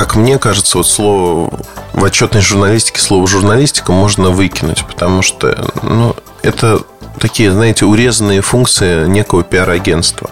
как 0.00 0.16
мне 0.16 0.38
кажется, 0.38 0.78
вот 0.78 0.88
слово 0.88 1.52
в 1.92 2.02
отчетной 2.02 2.40
журналистике 2.40 3.02
слово 3.02 3.26
журналистика 3.26 3.92
можно 3.92 4.30
выкинуть, 4.30 4.82
потому 4.86 5.20
что 5.20 5.70
ну, 5.82 6.16
это 6.40 6.80
такие, 7.18 7.52
знаете, 7.52 7.84
урезанные 7.84 8.40
функции 8.40 9.06
некого 9.06 9.42
пиар-агентства 9.42 10.30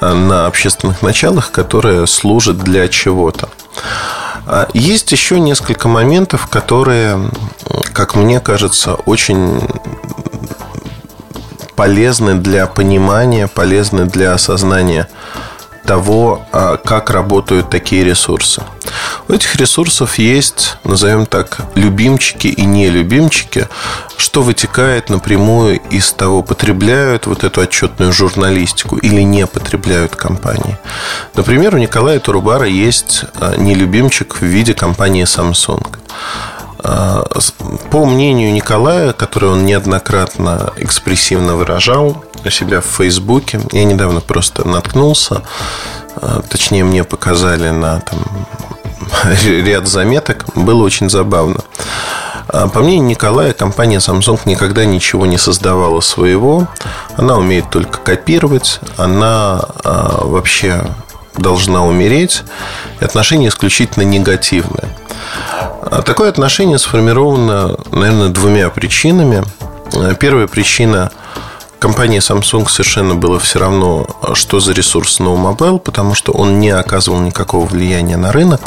а, 0.00 0.14
на 0.14 0.46
общественных 0.46 1.00
началах, 1.00 1.52
которое 1.52 2.06
служит 2.06 2.58
для 2.58 2.88
чего-то. 2.88 3.50
А, 4.46 4.68
есть 4.74 5.12
еще 5.12 5.38
несколько 5.38 5.86
моментов, 5.86 6.48
которые, 6.48 7.30
как 7.92 8.16
мне 8.16 8.40
кажется, 8.40 8.94
очень 8.94 9.60
полезны 11.76 12.34
для 12.34 12.66
понимания, 12.66 13.46
полезны 13.46 14.06
для 14.06 14.32
осознания 14.32 15.08
того, 15.84 16.46
а, 16.52 16.76
как 16.76 17.10
работают 17.10 17.70
такие 17.70 18.04
ресурсы. 18.04 18.62
У 19.28 19.32
этих 19.32 19.56
ресурсов 19.56 20.18
есть, 20.18 20.76
назовем 20.84 21.26
так, 21.26 21.60
любимчики 21.74 22.48
и 22.48 22.64
нелюбимчики, 22.64 23.68
что 24.16 24.42
вытекает 24.42 25.10
напрямую 25.10 25.80
из 25.90 26.12
того, 26.12 26.42
потребляют 26.42 27.26
вот 27.26 27.44
эту 27.44 27.60
отчетную 27.60 28.12
журналистику 28.12 28.96
или 28.96 29.22
не 29.22 29.46
потребляют 29.46 30.16
компании. 30.16 30.78
Например, 31.34 31.74
у 31.74 31.78
Николая 31.78 32.20
Турубара 32.20 32.66
есть 32.66 33.24
а, 33.34 33.56
нелюбимчик 33.56 34.40
в 34.40 34.42
виде 34.42 34.74
компании 34.74 35.24
Samsung. 35.24 36.01
А, 36.84 37.24
по 37.90 38.04
мнению 38.04 38.52
Николая, 38.52 39.12
который 39.12 39.50
он 39.50 39.64
неоднократно 39.64 40.72
экспрессивно 40.76 41.54
выражал 41.54 42.24
у 42.44 42.50
себя 42.50 42.80
в 42.80 42.86
Фейсбуке, 42.86 43.60
я 43.70 43.84
недавно 43.84 44.20
просто 44.20 44.66
наткнулся, 44.66 45.42
а, 46.16 46.42
точнее 46.42 46.84
мне 46.84 47.04
показали 47.04 47.70
на 47.70 48.00
там, 48.00 48.18
ряд 49.44 49.86
заметок, 49.86 50.44
было 50.56 50.82
очень 50.82 51.08
забавно. 51.08 51.60
А, 52.48 52.66
по 52.66 52.80
мнению 52.80 53.06
Николая, 53.06 53.52
компания 53.52 53.98
Samsung 53.98 54.40
никогда 54.44 54.84
ничего 54.84 55.26
не 55.26 55.38
создавала 55.38 56.00
своего. 56.00 56.66
Она 57.16 57.36
умеет 57.36 57.70
только 57.70 57.98
копировать. 57.98 58.80
Она 58.96 59.64
вообще 59.84 60.84
должна 61.36 61.84
умереть. 61.84 62.42
И 63.00 63.04
отношение 63.04 63.48
исключительно 63.48 64.04
негативное. 64.04 64.88
А 65.82 66.02
такое 66.02 66.28
отношение 66.28 66.78
сформировано, 66.78 67.76
наверное, 67.90 68.28
двумя 68.28 68.70
причинами. 68.70 69.44
Первая 70.18 70.46
причина 70.46 71.10
компании 71.78 72.20
Samsung 72.20 72.68
совершенно 72.68 73.14
было 73.14 73.38
все 73.40 73.58
равно, 73.58 74.06
что 74.34 74.60
за 74.60 74.72
ресурс 74.72 75.20
No 75.20 75.36
Mobile, 75.36 75.78
потому 75.78 76.14
что 76.14 76.32
он 76.32 76.60
не 76.60 76.70
оказывал 76.70 77.20
никакого 77.20 77.66
влияния 77.66 78.16
на 78.16 78.32
рынок. 78.32 78.60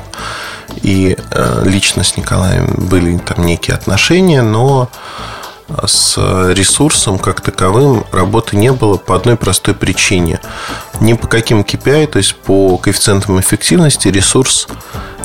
И 0.81 1.17
э, 1.31 1.61
лично 1.65 2.03
с 2.03 2.17
Николаем 2.17 2.73
были 2.89 3.17
там 3.17 3.45
некие 3.45 3.75
отношения, 3.75 4.41
но 4.41 4.89
с 5.85 6.17
ресурсом 6.53 7.17
как 7.17 7.41
таковым 7.41 8.05
работы 8.11 8.55
не 8.55 8.71
было 8.71 8.97
по 8.97 9.15
одной 9.15 9.35
простой 9.35 9.73
причине. 9.73 10.39
Ни 11.01 11.13
по 11.13 11.27
каким 11.27 11.61
KPI, 11.61 12.07
то 12.07 12.17
есть 12.17 12.35
по 12.35 12.77
коэффициентам 12.77 13.39
эффективности 13.39 14.07
ресурс 14.07 14.67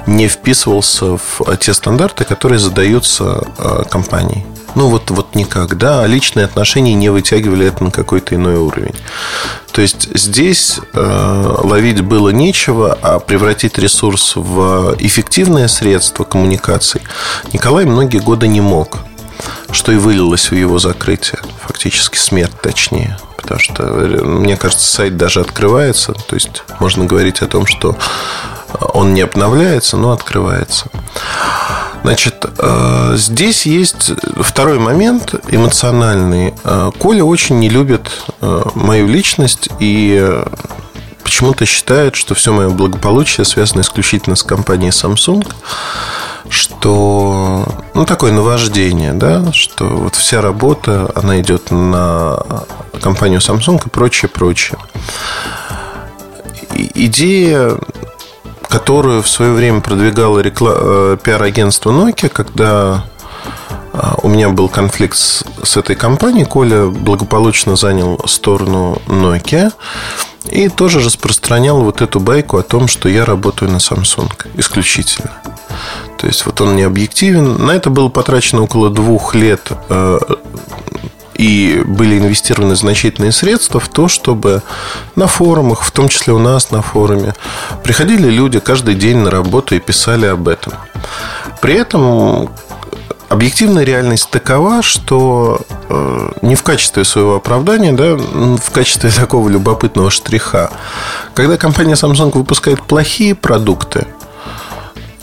не 0.06 0.28
вписывался 0.28 1.16
в 1.16 1.56
те 1.58 1.74
стандарты, 1.74 2.24
которые 2.24 2.58
задаются 2.58 3.42
э, 3.58 3.82
компанией. 3.90 4.44
Ну, 4.74 4.88
вот, 4.88 5.10
вот 5.10 5.34
никак, 5.34 5.76
да. 5.76 6.02
А 6.02 6.06
личные 6.06 6.44
отношения 6.44 6.94
не 6.94 7.10
вытягивали 7.10 7.66
это 7.66 7.84
на 7.84 7.90
какой-то 7.90 8.34
иной 8.34 8.56
уровень. 8.56 8.94
То 9.72 9.82
есть 9.82 10.08
здесь 10.16 10.80
э, 10.92 11.56
ловить 11.62 12.00
было 12.02 12.30
нечего, 12.30 12.96
а 13.02 13.18
превратить 13.18 13.78
ресурс 13.78 14.34
в 14.36 14.96
эффективное 14.98 15.68
средство 15.68 16.24
коммуникаций 16.24 17.02
Николай 17.52 17.84
многие 17.84 18.18
годы 18.18 18.48
не 18.48 18.60
мог, 18.60 18.98
что 19.70 19.92
и 19.92 19.96
вылилось 19.96 20.50
в 20.50 20.54
его 20.54 20.78
закрытие, 20.78 21.40
фактически 21.60 22.18
смерть 22.18 22.60
точнее. 22.60 23.18
Потому 23.36 23.60
что, 23.60 23.82
мне 23.82 24.56
кажется, 24.56 24.86
сайт 24.86 25.16
даже 25.16 25.40
открывается. 25.40 26.12
То 26.12 26.34
есть 26.34 26.62
можно 26.78 27.04
говорить 27.06 27.42
о 27.42 27.46
том, 27.46 27.66
что 27.66 27.96
он 28.94 29.14
не 29.14 29.22
обновляется, 29.22 29.96
но 29.96 30.12
открывается. 30.12 30.86
Значит, 32.02 32.46
э, 32.58 33.14
здесь 33.16 33.66
есть 33.66 34.12
второй 34.40 34.78
момент 34.78 35.34
эмоциональный. 35.48 36.54
Э, 36.64 36.90
Коля 36.98 37.24
очень 37.24 37.58
не 37.58 37.68
любит 37.68 38.10
э, 38.40 38.62
мою 38.74 39.06
личность 39.06 39.68
и 39.80 40.42
почему-то 41.22 41.66
считает, 41.66 42.16
что 42.16 42.34
все 42.34 42.52
мое 42.52 42.70
благополучие 42.70 43.44
связано 43.44 43.82
исключительно 43.82 44.36
с 44.36 44.42
компанией 44.42 44.90
Samsung, 44.90 45.46
что 46.48 47.64
ну 47.94 48.04
такое 48.04 48.32
наваждение, 48.32 49.12
да, 49.12 49.52
что 49.52 49.84
вот 49.86 50.14
вся 50.14 50.40
работа 50.40 51.10
она 51.14 51.40
идет 51.40 51.70
на 51.70 52.42
компанию 53.02 53.40
Samsung 53.40 53.80
и 53.86 53.88
прочее, 53.88 54.28
прочее. 54.28 54.78
идея 56.74 57.78
которую 58.70 59.22
в 59.22 59.28
свое 59.28 59.52
время 59.52 59.80
продвигало 59.80 60.38
рекла... 60.38 60.72
Э, 60.76 61.16
пиар-агентство 61.22 61.90
Nokia, 61.90 62.28
когда 62.28 63.04
э, 63.92 63.98
у 64.22 64.28
меня 64.28 64.48
был 64.48 64.68
конфликт 64.68 65.16
с, 65.18 65.44
с 65.64 65.76
этой 65.76 65.96
компанией. 65.96 66.44
Коля 66.44 66.86
благополучно 66.86 67.74
занял 67.74 68.20
сторону 68.26 69.02
Nokia 69.06 69.72
и 70.48 70.68
тоже 70.68 71.00
распространял 71.00 71.82
вот 71.82 72.00
эту 72.00 72.20
байку 72.20 72.58
о 72.58 72.62
том, 72.62 72.86
что 72.86 73.08
я 73.08 73.24
работаю 73.24 73.72
на 73.72 73.78
Samsung 73.78 74.30
исключительно. 74.54 75.32
То 76.20 76.26
есть 76.26 76.44
вот 76.44 76.60
он 76.60 76.76
не 76.76 76.82
объективен. 76.82 77.64
На 77.64 77.72
это 77.72 77.88
было 77.88 78.10
потрачено 78.10 78.62
около 78.62 78.90
двух 78.90 79.34
лет 79.34 79.72
э, 79.88 80.18
и 81.34 81.82
были 81.86 82.18
инвестированы 82.18 82.76
значительные 82.76 83.32
средства 83.32 83.80
в 83.80 83.88
то, 83.88 84.06
чтобы 84.06 84.62
на 85.16 85.26
форумах, 85.26 85.82
в 85.82 85.90
том 85.90 86.10
числе 86.10 86.34
у 86.34 86.38
нас 86.38 86.70
на 86.70 86.82
форуме, 86.82 87.34
приходили 87.82 88.28
люди 88.28 88.60
каждый 88.60 88.96
день 88.96 89.16
на 89.16 89.30
работу 89.30 89.74
и 89.74 89.80
писали 89.80 90.26
об 90.26 90.46
этом. 90.46 90.74
При 91.62 91.72
этом 91.72 92.50
объективная 93.30 93.84
реальность 93.84 94.28
такова, 94.28 94.82
что 94.82 95.62
э, 95.88 96.32
не 96.42 96.54
в 96.54 96.62
качестве 96.62 97.04
своего 97.04 97.36
оправдания, 97.36 97.92
да, 97.92 98.16
в 98.16 98.70
качестве 98.70 99.10
такого 99.16 99.48
любопытного 99.48 100.10
штриха, 100.10 100.70
когда 101.32 101.56
компания 101.56 101.94
Samsung 101.94 102.36
выпускает 102.36 102.82
плохие 102.82 103.34
продукты, 103.34 104.06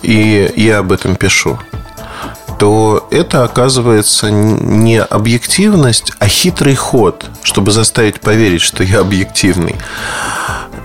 и 0.02 0.52
я 0.56 0.80
об 0.80 0.92
этом 0.92 1.16
пишу, 1.16 1.60
то 2.60 3.08
это 3.12 3.44
оказывается 3.44 4.32
не 4.32 5.00
объективность, 5.02 6.12
а 6.20 6.28
хитрый 6.28 6.76
ход, 6.76 7.26
чтобы 7.44 7.72
заставить 7.72 8.20
поверить, 8.20 8.62
что 8.62 8.84
я 8.84 9.02
объективный. 9.02 9.76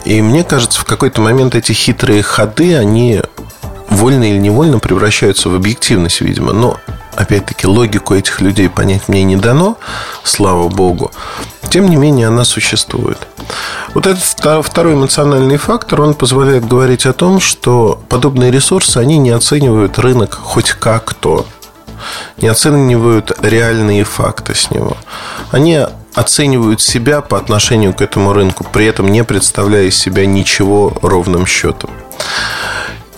И 0.04 0.20
мне 0.20 0.44
кажется, 0.44 0.80
в 0.80 0.84
какой-то 0.84 1.20
момент 1.20 1.54
эти 1.54 1.72
хитрые 1.72 2.22
ходы, 2.22 2.76
они 2.76 3.22
вольно 3.88 4.24
или 4.24 4.38
невольно 4.38 4.78
превращаются 4.78 5.48
в 5.48 5.54
объективность, 5.54 6.20
видимо. 6.20 6.52
Но, 6.52 6.78
опять-таки, 7.14 7.66
логику 7.66 8.14
этих 8.14 8.40
людей 8.40 8.68
понять 8.68 9.08
мне 9.08 9.22
не 9.22 9.36
дано, 9.36 9.78
слава 10.24 10.68
богу. 10.68 11.10
Тем 11.72 11.88
не 11.88 11.96
менее, 11.96 12.26
она 12.26 12.44
существует. 12.44 13.16
Вот 13.94 14.06
этот 14.06 14.22
второй 14.62 14.92
эмоциональный 14.92 15.56
фактор, 15.56 16.02
он 16.02 16.12
позволяет 16.12 16.68
говорить 16.68 17.06
о 17.06 17.14
том, 17.14 17.40
что 17.40 17.98
подобные 18.10 18.50
ресурсы, 18.50 18.98
они 18.98 19.16
не 19.16 19.30
оценивают 19.30 19.98
рынок 19.98 20.34
хоть 20.34 20.72
как-то 20.72 21.46
не 22.36 22.48
оценивают 22.48 23.32
реальные 23.42 24.04
факты 24.04 24.54
с 24.54 24.70
него. 24.70 24.98
Они 25.50 25.80
оценивают 26.12 26.82
себя 26.82 27.22
по 27.22 27.38
отношению 27.38 27.94
к 27.94 28.02
этому 28.02 28.34
рынку, 28.34 28.66
при 28.70 28.84
этом 28.84 29.10
не 29.10 29.24
представляя 29.24 29.84
из 29.84 29.96
себя 29.96 30.26
ничего 30.26 30.92
ровным 31.00 31.46
счетом. 31.46 31.88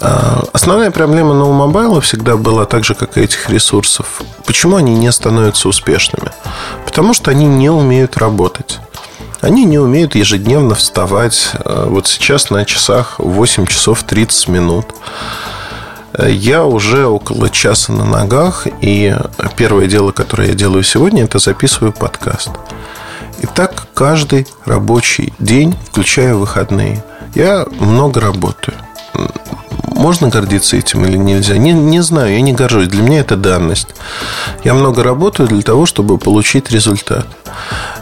А, 0.04 0.44
основная 0.52 0.90
проблема 0.90 1.32
нового 1.32 1.66
мобайла 1.66 2.02
всегда 2.02 2.36
была 2.36 2.66
так 2.66 2.84
же, 2.84 2.94
как 2.94 3.16
и 3.16 3.22
этих 3.22 3.48
ресурсов. 3.48 4.20
Почему 4.44 4.76
они 4.76 4.94
не 4.94 5.10
становятся 5.10 5.66
успешными? 5.66 6.30
Потому 6.84 7.14
что 7.14 7.30
они 7.30 7.46
не 7.46 7.70
умеют 7.70 8.18
работать. 8.18 8.80
Они 9.40 9.64
не 9.64 9.78
умеют 9.78 10.14
ежедневно 10.14 10.74
вставать. 10.74 11.52
А, 11.54 11.86
вот 11.88 12.06
сейчас 12.06 12.50
на 12.50 12.66
часах 12.66 13.14
8 13.18 13.64
часов 13.64 14.02
30 14.02 14.48
минут. 14.48 14.86
Я 16.18 16.64
уже 16.64 17.06
около 17.06 17.48
часа 17.48 17.92
на 17.92 18.04
ногах, 18.04 18.66
и 18.82 19.16
первое 19.56 19.86
дело, 19.86 20.12
которое 20.12 20.48
я 20.48 20.54
делаю 20.54 20.84
сегодня, 20.84 21.24
это 21.24 21.38
записываю 21.38 21.92
подкаст. 21.92 22.50
И 23.40 23.46
так 23.46 23.86
каждый 23.94 24.46
рабочий 24.66 25.32
день, 25.38 25.74
включая 25.90 26.34
выходные, 26.34 27.02
я 27.34 27.66
много 27.80 28.20
работаю. 28.20 28.76
Можно 30.04 30.28
гордиться 30.28 30.76
этим 30.76 31.06
или 31.06 31.16
нельзя? 31.16 31.56
Не, 31.56 31.72
не 31.72 32.02
знаю, 32.02 32.34
я 32.34 32.42
не 32.42 32.52
горжусь. 32.52 32.88
Для 32.88 33.02
меня 33.02 33.20
это 33.20 33.36
данность. 33.36 33.88
Я 34.62 34.74
много 34.74 35.02
работаю 35.02 35.48
для 35.48 35.62
того, 35.62 35.86
чтобы 35.86 36.18
получить 36.18 36.70
результат. 36.70 37.26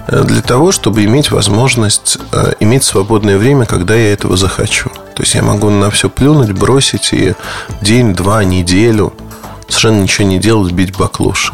Э, 0.08 0.24
для 0.24 0.42
того, 0.42 0.72
чтобы 0.72 1.04
иметь 1.04 1.30
возможность 1.30 2.18
э, 2.32 2.54
иметь 2.58 2.82
свободное 2.82 3.38
время, 3.38 3.66
когда 3.66 3.94
я 3.94 4.12
этого 4.12 4.36
захочу. 4.36 4.90
То 5.14 5.22
есть 5.22 5.36
я 5.36 5.42
могу 5.42 5.70
на 5.70 5.92
все 5.92 6.10
плюнуть, 6.10 6.50
бросить 6.50 7.12
и 7.12 7.34
день, 7.82 8.14
два, 8.14 8.42
неделю 8.42 9.12
совершенно 9.68 10.02
ничего 10.02 10.26
не 10.26 10.40
делать, 10.40 10.72
бить 10.72 10.96
баклуши. 10.98 11.52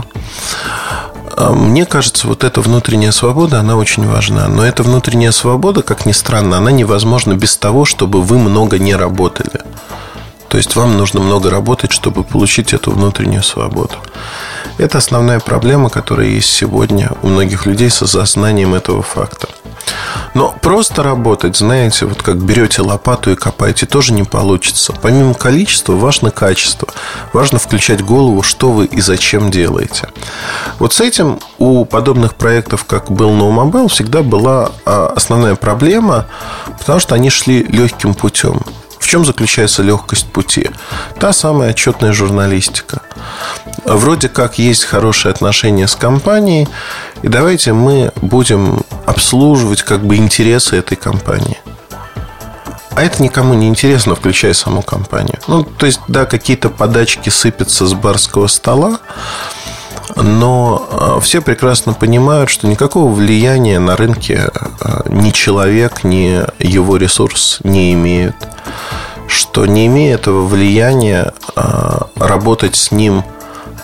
А 1.37 1.53
мне 1.53 1.85
кажется, 1.85 2.27
вот 2.27 2.43
эта 2.43 2.63
внутренняя 2.63 3.13
свобода, 3.13 3.61
она 3.61 3.77
очень 3.77 4.09
важна. 4.09 4.49
Но 4.49 4.65
эта 4.65 4.83
внутренняя 4.83 5.33
свобода, 5.33 5.83
как 5.83 6.07
ни 6.07 6.13
странно, 6.13 6.57
она 6.57 6.71
невозможна 6.71 7.35
без 7.35 7.59
того, 7.59 7.85
чтобы 7.85 8.23
вы 8.23 8.39
много 8.39 8.79
не 8.79 8.97
работали. 8.97 9.61
То 10.49 10.57
есть 10.57 10.77
вам 10.77 10.97
нужно 10.97 11.21
много 11.21 11.51
работать, 11.51 11.93
чтобы 11.93 12.25
получить 12.25 12.73
эту 12.73 12.91
внутреннюю 12.93 13.43
свободу. 13.43 13.97
Это 14.79 14.99
основная 14.99 15.41
проблема, 15.41 15.91
которая 15.91 16.29
есть 16.29 16.51
сегодня 16.51 17.11
у 17.23 17.29
многих 17.29 17.67
людей 17.67 17.91
с 17.91 18.03
осознанием 18.03 18.75
этого 18.75 19.03
факта. 19.03 19.49
Но 20.35 20.55
просто 20.61 21.03
работать, 21.03 21.57
знаете, 21.57 22.07
вот 22.07 22.23
как 22.23 22.37
берете 22.37 22.83
лопату 22.83 23.31
и 23.31 23.37
копаете, 23.37 23.87
тоже 23.87 24.13
не 24.13 24.25
получится. 24.25 24.93
Помимо 25.03 25.35
количества, 25.35 25.95
важно 25.95 26.31
качество. 26.31 26.89
Важно 27.33 27.59
включать 27.59 28.05
голову, 28.05 28.43
что 28.43 28.71
вы 28.71 28.87
и 28.87 29.01
зачем 29.01 29.51
делаете. 29.51 30.09
Вот 30.79 30.93
с 30.93 31.01
этим 31.01 31.39
у 31.59 31.85
подобных 31.85 32.35
проектов, 32.35 32.85
как 32.85 33.11
был 33.11 33.31
No 33.31 33.51
Mobile, 33.51 33.89
всегда 33.89 34.23
была 34.23 34.73
а, 34.85 35.13
основная 35.17 35.55
проблема, 35.55 36.27
потому 36.79 37.01
что 37.01 37.15
они 37.15 37.31
шли 37.31 37.63
легким 37.65 38.15
путем. 38.15 38.61
Чем 39.09 39.25
заключается 39.25 39.83
легкость 39.83 40.27
пути? 40.27 40.69
Та 41.19 41.33
самая 41.33 41.71
отчетная 41.71 42.13
журналистика. 42.13 43.01
Вроде 43.87 44.29
как 44.29 44.59
есть 44.59 44.85
хорошие 44.85 45.33
отношения 45.33 45.89
с 45.89 45.97
компанией, 45.97 46.69
и 47.23 47.29
давайте 47.29 47.73
мы 47.73 48.13
будем 48.17 48.83
обслуживать 49.07 49.81
как 49.81 50.05
бы 50.05 50.17
интересы 50.17 50.77
этой 50.77 50.97
компании. 50.97 51.59
А 52.91 53.03
это 53.03 53.23
никому 53.23 53.55
не 53.55 53.69
интересно, 53.69 54.15
включая 54.15 54.53
саму 54.53 54.83
компанию. 54.83 55.39
Ну, 55.47 55.65
то 55.65 55.87
есть, 55.87 56.01
да, 56.07 56.27
какие-то 56.27 56.69
подачки 56.69 57.31
сыпятся 57.31 57.87
с 57.87 57.95
барского 57.95 58.47
стола, 58.47 58.99
но 60.23 61.17
э, 61.19 61.21
все 61.21 61.41
прекрасно 61.41 61.93
понимают, 61.93 62.51
что 62.51 62.67
никакого 62.67 63.13
влияния 63.13 63.79
на 63.79 63.97
рынке 63.97 64.51
э, 64.53 65.01
ни 65.09 65.31
человек, 65.31 66.05
ни 66.05 66.43
его 66.59 66.97
ресурс 66.97 67.61
не 67.65 67.93
имеют. 67.93 68.37
Что 69.27 69.67
не 69.67 69.87
имея 69.87 70.15
этого 70.15 70.47
влияния, 70.47 71.33
э, 71.55 71.99
работать 72.17 72.77
с 72.77 72.91
ним 72.91 73.23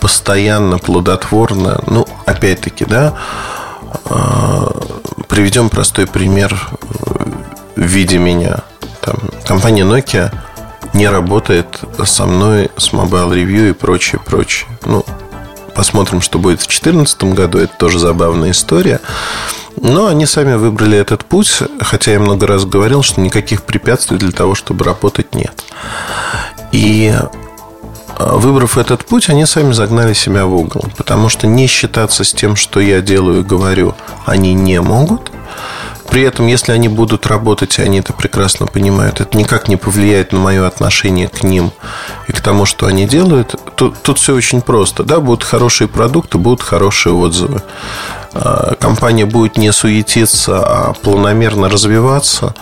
постоянно, 0.00 0.78
плодотворно, 0.78 1.82
ну, 1.86 2.06
опять-таки, 2.26 2.84
да, 2.84 3.14
приведем 5.28 5.70
простой 5.70 6.06
пример 6.06 6.68
в 7.74 7.80
виде 7.80 8.18
меня. 8.18 8.58
Там, 9.00 9.16
компания 9.46 9.82
Nokia 9.82 10.30
не 10.92 11.08
работает 11.08 11.80
со 12.04 12.26
мной 12.26 12.70
с 12.76 12.92
Mobile 12.92 13.32
Review 13.32 13.70
и 13.70 13.72
прочее, 13.72 14.20
прочее. 14.22 14.68
Ну, 14.84 15.06
Посмотрим, 15.74 16.20
что 16.20 16.38
будет 16.38 16.60
в 16.60 16.66
2014 16.66 17.24
году. 17.34 17.58
Это 17.58 17.76
тоже 17.76 17.98
забавная 17.98 18.52
история. 18.52 19.00
Но 19.76 20.06
они 20.06 20.24
сами 20.24 20.54
выбрали 20.54 20.96
этот 20.96 21.24
путь, 21.24 21.62
хотя 21.80 22.12
я 22.12 22.20
много 22.20 22.46
раз 22.46 22.64
говорил, 22.64 23.02
что 23.02 23.20
никаких 23.20 23.64
препятствий 23.64 24.18
для 24.18 24.30
того, 24.30 24.54
чтобы 24.54 24.84
работать, 24.84 25.34
нет. 25.34 25.64
И 26.70 27.12
выбрав 28.18 28.78
этот 28.78 29.04
путь, 29.04 29.28
они 29.28 29.46
сами 29.46 29.72
загнали 29.72 30.12
себя 30.12 30.46
в 30.46 30.54
угол. 30.54 30.84
Потому 30.96 31.28
что 31.28 31.46
не 31.46 31.66
считаться 31.66 32.22
с 32.22 32.32
тем, 32.32 32.54
что 32.54 32.80
я 32.80 33.00
делаю 33.00 33.40
и 33.40 33.44
говорю, 33.44 33.94
они 34.26 34.54
не 34.54 34.80
могут. 34.80 35.32
При 36.14 36.22
этом, 36.22 36.46
если 36.46 36.70
они 36.70 36.86
будут 36.86 37.26
работать, 37.26 37.80
они 37.80 37.98
это 37.98 38.12
прекрасно 38.12 38.66
понимают, 38.66 39.20
это 39.20 39.36
никак 39.36 39.66
не 39.66 39.74
повлияет 39.74 40.30
на 40.30 40.38
мое 40.38 40.64
отношение 40.64 41.26
к 41.26 41.42
ним 41.42 41.72
и 42.28 42.32
к 42.32 42.40
тому, 42.40 42.66
что 42.66 42.86
они 42.86 43.04
делают. 43.04 43.56
Тут, 43.74 44.00
тут 44.00 44.20
все 44.20 44.32
очень 44.32 44.62
просто. 44.62 45.02
Да, 45.02 45.18
будут 45.18 45.42
хорошие 45.42 45.88
продукты, 45.88 46.38
будут 46.38 46.62
хорошие 46.62 47.12
отзывы. 47.16 47.62
А, 48.32 48.76
компания 48.76 49.26
будет 49.26 49.56
не 49.56 49.72
суетиться, 49.72 50.62
а 50.64 50.92
планомерно 50.92 51.68
развиваться 51.68 52.54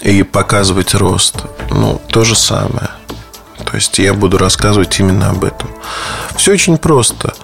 и 0.00 0.22
показывать 0.22 0.94
рост. 0.94 1.44
Ну, 1.68 2.00
то 2.08 2.24
же 2.24 2.34
самое. 2.34 2.88
То 3.66 3.74
есть 3.74 3.98
я 3.98 4.14
буду 4.14 4.38
рассказывать 4.38 4.98
именно 4.98 5.28
об 5.28 5.44
этом. 5.44 5.68
Все 6.36 6.52
очень 6.52 6.78
просто. 6.78 7.34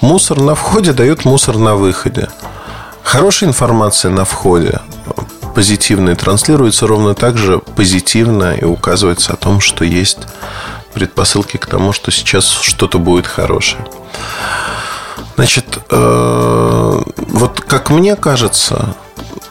Мусор 0.00 0.40
на 0.40 0.54
входе 0.54 0.94
дает 0.94 1.26
мусор 1.26 1.58
на 1.58 1.74
выходе. 1.74 2.30
Хорошая 3.08 3.48
информация 3.48 4.10
на 4.10 4.26
входе, 4.26 4.80
позитивная, 5.54 6.14
транслируется 6.14 6.86
ровно 6.86 7.14
так 7.14 7.38
же 7.38 7.58
позитивно 7.58 8.52
и 8.52 8.64
указывается 8.64 9.32
о 9.32 9.36
том, 9.36 9.60
что 9.60 9.82
есть 9.82 10.18
предпосылки 10.92 11.56
к 11.56 11.64
тому, 11.64 11.94
что 11.94 12.10
сейчас 12.10 12.50
что-то 12.50 12.98
будет 12.98 13.26
хорошее. 13.26 13.82
Значит, 15.36 15.78
э, 15.88 17.02
вот 17.16 17.62
как 17.62 17.88
мне 17.88 18.14
кажется, 18.14 18.94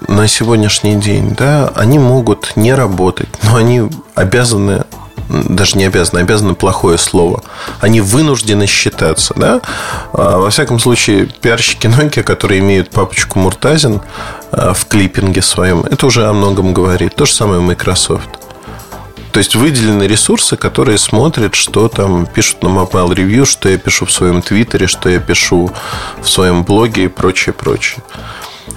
на 0.08 0.28
сегодняшний 0.28 0.93
день, 0.93 1.34
да, 1.36 1.72
они 1.76 1.98
могут 1.98 2.56
не 2.58 2.76
работать, 2.76 3.30
но 3.41 3.56
они 3.56 3.89
обязаны 4.13 4.84
даже 5.30 5.78
не 5.78 5.86
обязаны, 5.86 6.20
обязаны 6.20 6.56
плохое 6.56 6.98
слово. 6.98 7.44
Они 7.80 8.02
вынуждены 8.02 8.66
считаться, 8.66 9.34
да? 9.36 9.62
А, 10.13 10.38
во 10.38 10.50
всяком 10.50 10.80
случае, 10.80 11.28
пиарщики 11.42 11.88
Nokia, 11.88 12.24
которые 12.24 12.60
имеют 12.60 12.90
папочку 12.90 13.40
Муртазин 13.40 14.02
а, 14.52 14.74
в 14.74 14.86
клиппинге 14.86 15.42
своем, 15.42 15.82
это 15.82 16.06
уже 16.06 16.26
о 16.26 16.34
многом 16.34 16.74
говорит. 16.74 17.16
То 17.16 17.26
же 17.26 17.34
самое 17.34 17.62
Microsoft. 17.62 18.30
То 19.32 19.40
есть 19.40 19.56
выделены 19.56 20.04
ресурсы, 20.04 20.56
которые 20.56 20.98
смотрят, 20.98 21.54
что 21.54 21.90
там 21.90 22.26
пишут 22.26 22.63
на 22.63 22.70
Mobile 22.70 23.13
Review, 23.13 23.46
что 23.46 23.70
я 23.70 23.78
пишу 23.78 24.06
в 24.06 24.12
своем 24.12 24.42
Твиттере, 24.42 24.88
что 24.88 25.10
я 25.10 25.20
пишу 25.20 25.72
в 26.20 26.28
своем 26.28 26.63
блоге 26.63 27.04
и 27.04 27.08
прочее, 27.08 27.54
прочее. 27.54 28.04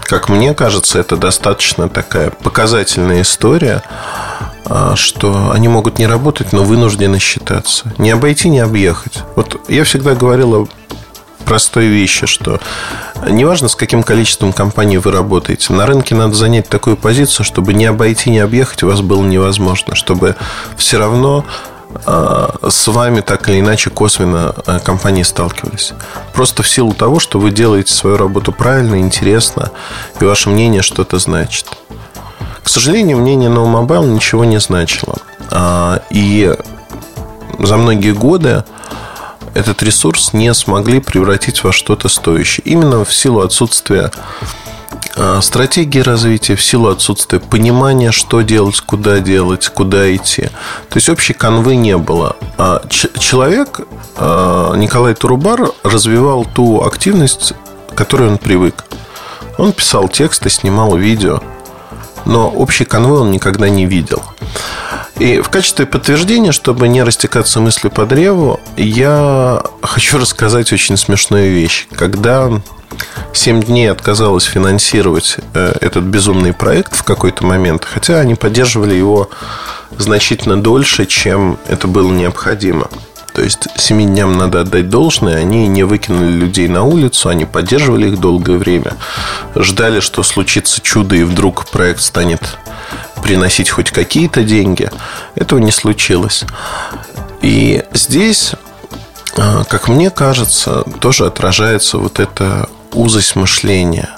Как 0.03 0.29
мне 0.29 0.53
кажется, 0.55 0.99
это 0.99 1.17
достаточно 1.17 1.89
такая 1.89 2.31
показательная 2.31 3.23
история 3.23 3.83
что 4.95 5.51
они 5.53 5.69
могут 5.69 5.99
не 5.99 6.07
работать, 6.07 6.53
но 6.53 6.63
вынуждены 6.63 7.19
считаться. 7.19 7.93
Не 7.99 8.11
обойти, 8.11 8.49
не 8.49 8.61
объехать. 8.61 9.25
Вот 9.37 9.61
я 9.69 9.85
всегда 9.85 10.15
говорил 10.15 10.55
о 10.55 10.69
простой 11.45 11.87
вещи, 11.87 12.27
что 12.27 12.61
неважно, 13.29 13.69
с 13.69 13.75
каким 13.75 14.03
количеством 14.03 14.53
компаний 14.53 14.99
вы 14.99 15.11
работаете, 15.11 15.73
на 15.73 15.85
рынке 15.87 16.15
надо 16.15 16.35
занять 16.35 16.69
такую 16.69 16.97
позицию, 16.97 17.45
чтобы 17.45 17.75
не 17.75 17.87
обойти, 17.87 18.31
не 18.31 18.39
объехать 18.39 18.85
вас 18.85 19.01
было 19.01 19.25
невозможно, 19.25 19.97
чтобы 19.97 20.37
все 20.77 20.99
равно 20.99 21.45
а, 22.07 22.55
с 22.69 22.87
вами 22.87 23.21
так 23.21 23.49
или 23.49 23.59
иначе 23.61 23.91
косвенно 23.91 24.55
а, 24.67 24.79
компании 24.79 25.25
сталкивались. 25.25 25.93
Просто 26.33 26.63
в 26.63 26.69
силу 26.69 26.95
того, 26.95 27.19
что 27.19 27.41
вы 27.41 27.51
делаете 27.51 27.93
свою 27.93 28.17
работу 28.17 28.53
правильно, 28.53 29.01
интересно, 29.01 29.71
и 30.21 30.25
ваше 30.25 30.51
мнение 30.51 30.83
что-то 30.83 31.19
значит. 31.19 31.67
К 32.63 32.69
сожалению, 32.69 33.19
мнение 33.19 33.51
No 33.51 33.65
Mobile 33.65 34.07
ничего 34.07 34.45
не 34.45 34.61
значило. 34.61 35.17
А, 35.51 36.03
и 36.11 36.55
за 37.59 37.77
многие 37.77 38.13
годы 38.13 38.65
этот 39.55 39.83
ресурс 39.83 40.33
не 40.33 40.53
смогли 40.55 41.01
превратить 41.01 41.65
во 41.65 41.73
что-то 41.73 42.09
стоящее. 42.09 42.63
Именно 42.65 43.05
в 43.05 43.15
силу 43.15 43.41
отсутствия 43.41 44.13
а, 45.17 45.41
стратегии 45.41 46.01
развития, 46.01 46.55
в 46.55 46.63
силу 46.63 46.89
отсутствия 46.89 47.41
понимания, 47.41 48.13
что 48.13 48.43
делать, 48.43 48.81
куда 48.81 49.21
делать, 49.21 49.69
куда 49.69 50.15
идти. 50.15 50.43
То 50.89 50.97
есть 50.97 51.09
общей 51.09 51.33
канвы 51.33 51.77
не 51.77 51.97
было. 51.97 52.37
А 52.59 52.83
человек, 52.89 53.81
Николай 54.19 55.15
Турубар, 55.15 55.73
развивал 55.83 56.45
ту 56.45 56.83
активность, 56.83 57.55
к 57.91 57.95
которой 57.95 58.29
он 58.29 58.39
привык. 58.39 58.85
Он 59.57 59.73
писал 59.73 60.09
тексты, 60.09 60.51
снимал 60.51 60.97
видео– 60.97 61.43
но 62.25 62.49
общий 62.51 62.85
конвой 62.85 63.21
он 63.21 63.31
никогда 63.31 63.69
не 63.69 63.87
видел. 63.87 64.23
И 65.19 65.41
в 65.41 65.51
качестве 65.51 65.85
подтверждения, 65.85 66.53
чтобы 66.53 66.89
не 66.89 67.03
растекаться 67.03 67.61
мыслью 67.61 67.91
по 67.91 68.07
древу, 68.07 68.59
я 68.77 69.63
хочу 69.83 70.19
рассказать 70.19 70.73
очень 70.73 70.97
смешную 70.97 71.53
вещь. 71.53 71.89
Когда 71.95 72.51
7 73.33 73.63
дней 73.63 73.91
отказалась 73.91 74.45
финансировать 74.45 75.37
э, 75.55 75.75
этот 75.81 76.05
безумный 76.05 76.53
проект 76.53 76.97
в 76.97 77.03
какой-то 77.03 77.45
момент, 77.45 77.85
хотя 77.85 78.19
они 78.21 78.35
поддерживали 78.35 78.95
его 78.95 79.29
значительно 79.99 80.61
дольше, 80.61 81.07
чем 81.07 81.59
это 81.69 81.87
было 81.87 82.11
необходимо. 82.11 82.89
То 83.35 83.43
есть 83.43 83.69
семи 83.77 84.07
надо 84.07 84.61
отдать 84.61 84.89
должное, 84.89 85.37
они 85.37 85.67
не 85.69 85.85
выкинули 85.85 86.31
людей 86.33 86.69
на 86.69 86.85
улицу, 86.85 87.29
они 87.29 87.45
поддерживали 87.45 88.09
их 88.09 88.19
долгое 88.19 88.59
время, 88.59 88.95
ждали, 89.55 90.01
что 90.01 90.23
случится 90.23 90.81
чудо, 90.81 91.17
и 91.17 91.23
вдруг 91.23 91.67
проект 91.71 92.01
станет 92.01 92.59
приносить 93.23 93.71
хоть 93.71 93.91
какие-то 93.91 94.43
деньги. 94.43 94.91
Этого 95.35 95.59
не 95.59 95.71
случилось. 95.71 96.45
И 97.43 97.85
здесь, 97.93 98.53
а, 99.37 99.65
как 99.65 99.89
мне 99.89 100.11
кажется, 100.11 100.83
тоже 101.01 101.27
отражается 101.27 101.99
вот 101.99 102.19
эта 102.19 102.69
узость 102.93 103.37
мышления. 103.37 104.11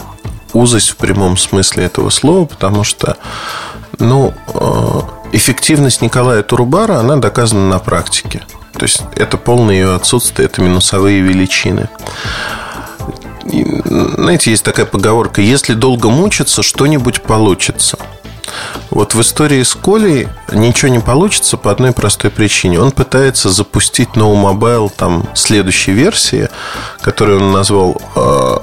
Узость 0.53 0.91
в 0.91 0.97
прямом 0.97 1.37
смысле 1.37 1.85
этого 1.85 2.11
слова, 2.11 2.47
потому 2.47 2.85
что, 2.85 3.17
ну, 3.99 4.35
а, 4.55 5.09
эффективность 5.33 6.03
Николая 6.03 6.43
Турубара, 6.43 6.99
она 6.99 7.17
доказана 7.17 7.69
на 7.69 7.79
практике. 7.79 8.43
То 8.73 8.85
есть 8.85 9.03
это 9.17 9.37
полное 9.37 9.75
ее 9.75 9.95
отсутствие, 9.95 10.47
это 10.47 10.63
минусовые 10.63 11.21
величины. 11.21 11.89
И, 13.45 13.65
знаете, 13.85 14.51
есть 14.51 14.65
такая 14.65 14.87
поговорка, 14.87 15.43
если 15.43 15.75
долго 15.75 16.09
мучиться, 16.11 16.63
что-нибудь 16.63 17.23
получится. 17.23 17.99
Вот 18.91 19.15
в 19.15 19.21
истории 19.21 19.63
с 19.63 19.75
Колей 19.75 20.29
ничего 20.53 20.91
не 20.91 21.01
получится 21.01 21.57
по 21.57 21.71
одной 21.71 21.93
простой 21.93 22.31
причине. 22.31 22.81
Он 22.81 22.93
пытается 22.93 23.51
запустить 23.51 24.11
No 24.11 24.35
Mobile 24.35 24.91
там 24.95 25.27
следующей 25.35 25.93
версии, 25.93 26.49
которую 27.01 27.41
он 27.41 27.53
назвал, 27.53 28.01
э, 28.15 28.57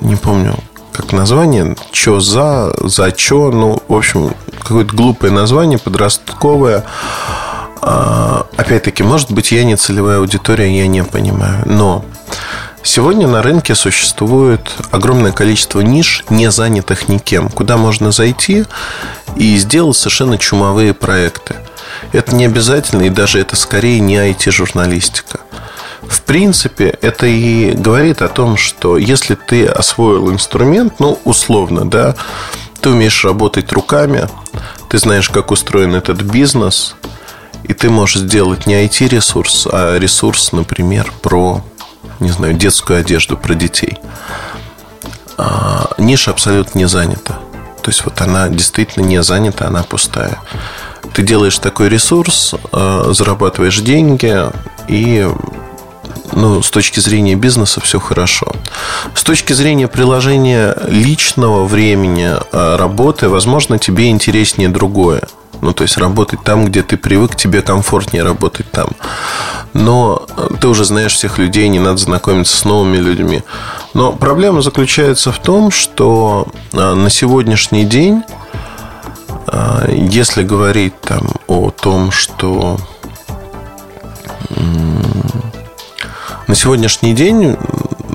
не 0.00 0.16
помню, 0.16 0.56
как 0.92 1.12
название, 1.12 1.76
чё 1.92 2.20
за, 2.20 2.72
за 2.80 3.12
чё, 3.12 3.50
ну, 3.50 3.82
в 3.88 3.94
общем, 3.94 4.34
какое-то 4.62 4.94
глупое 4.94 5.32
название, 5.32 5.78
подростковое. 5.78 6.84
А, 7.82 8.46
опять-таки, 8.56 9.02
может 9.02 9.30
быть, 9.30 9.52
я 9.52 9.64
не 9.64 9.76
целевая 9.76 10.18
аудитория, 10.18 10.76
я 10.76 10.86
не 10.86 11.02
понимаю. 11.02 11.62
Но 11.64 12.04
сегодня 12.82 13.26
на 13.26 13.42
рынке 13.42 13.74
существует 13.74 14.76
огромное 14.90 15.32
количество 15.32 15.80
ниш, 15.80 16.24
не 16.28 16.50
занятых 16.50 17.08
никем, 17.08 17.48
куда 17.48 17.76
можно 17.76 18.12
зайти 18.12 18.64
и 19.36 19.56
сделать 19.56 19.96
совершенно 19.96 20.38
чумовые 20.38 20.92
проекты. 20.92 21.56
Это 22.12 22.34
не 22.34 22.44
обязательно, 22.46 23.02
и 23.02 23.10
даже 23.10 23.40
это 23.40 23.56
скорее 23.56 24.00
не 24.00 24.16
IT-журналистика. 24.16 25.40
В 26.10 26.20
принципе, 26.22 26.98
это 27.00 27.26
и 27.26 27.72
говорит 27.72 28.20
о 28.20 28.28
том, 28.28 28.56
что 28.56 28.98
если 28.98 29.34
ты 29.34 29.66
освоил 29.66 30.30
инструмент, 30.30 31.00
ну, 31.00 31.18
условно, 31.24 31.88
да, 31.88 32.14
ты 32.82 32.90
умеешь 32.90 33.24
работать 33.24 33.72
руками, 33.72 34.28
ты 34.90 34.98
знаешь, 34.98 35.30
как 35.30 35.50
устроен 35.50 35.94
этот 35.94 36.20
бизнес– 36.20 36.96
и 37.64 37.72
ты 37.72 37.88
можешь 37.88 38.22
сделать 38.22 38.66
не 38.66 38.84
IT-ресурс, 38.84 39.68
а 39.70 39.96
ресурс, 39.96 40.50
например, 40.52 41.12
про, 41.22 41.62
не 42.18 42.30
знаю, 42.30 42.54
детскую 42.54 42.98
одежду, 42.98 43.36
про 43.36 43.54
детей. 43.54 43.98
А, 45.36 45.90
ниша 45.98 46.32
абсолютно 46.32 46.78
не 46.78 46.88
занята. 46.88 47.38
То 47.82 47.90
есть 47.90 48.04
вот 48.04 48.20
она 48.20 48.48
действительно 48.48 49.04
не 49.04 49.22
занята, 49.22 49.68
она 49.68 49.82
пустая. 49.82 50.38
Ты 51.14 51.22
делаешь 51.22 51.58
такой 51.58 51.88
ресурс, 51.88 52.54
а, 52.72 53.12
зарабатываешь 53.12 53.78
деньги 53.78 54.36
и 54.88 55.28
ну, 56.32 56.62
с 56.62 56.70
точки 56.70 57.00
зрения 57.00 57.34
бизнеса 57.34 57.80
все 57.80 57.98
хорошо. 57.98 58.52
С 59.14 59.22
точки 59.22 59.52
зрения 59.52 59.88
приложения 59.88 60.76
личного 60.88 61.64
времени 61.64 62.30
а, 62.52 62.76
работы, 62.76 63.28
возможно, 63.28 63.78
тебе 63.78 64.10
интереснее 64.10 64.68
другое. 64.68 65.22
Ну, 65.60 65.72
то 65.72 65.82
есть 65.82 65.98
работать 65.98 66.42
там, 66.42 66.64
где 66.64 66.82
ты 66.82 66.96
привык, 66.96 67.36
тебе 67.36 67.60
комфортнее 67.60 68.22
работать 68.22 68.70
там. 68.70 68.88
Но 69.74 70.26
ты 70.60 70.68
уже 70.68 70.84
знаешь 70.84 71.14
всех 71.14 71.38
людей, 71.38 71.68
не 71.68 71.78
надо 71.78 71.98
знакомиться 71.98 72.56
с 72.56 72.64
новыми 72.64 72.96
людьми. 72.96 73.42
Но 73.92 74.12
проблема 74.12 74.62
заключается 74.62 75.32
в 75.32 75.38
том, 75.38 75.70
что 75.70 76.48
а, 76.72 76.94
на 76.94 77.10
сегодняшний 77.10 77.84
день, 77.84 78.22
если 79.88 80.44
говорить 80.44 81.00
там 81.00 81.28
о 81.48 81.70
том, 81.70 82.12
что 82.12 82.78
на 86.50 86.56
сегодняшний 86.56 87.12
день 87.14 87.56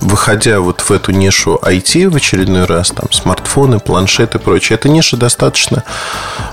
выходя 0.01 0.59
вот 0.59 0.81
в 0.81 0.91
эту 0.91 1.13
нишу 1.13 1.57
IT 1.61 2.09
в 2.09 2.17
очередной 2.17 2.65
раз, 2.65 2.89
там 2.89 3.09
смартфоны, 3.09 3.79
планшеты 3.79 4.39
и 4.39 4.41
прочее, 4.41 4.75
эта 4.75 4.89
ниша 4.89 5.15
достаточно... 5.15 5.85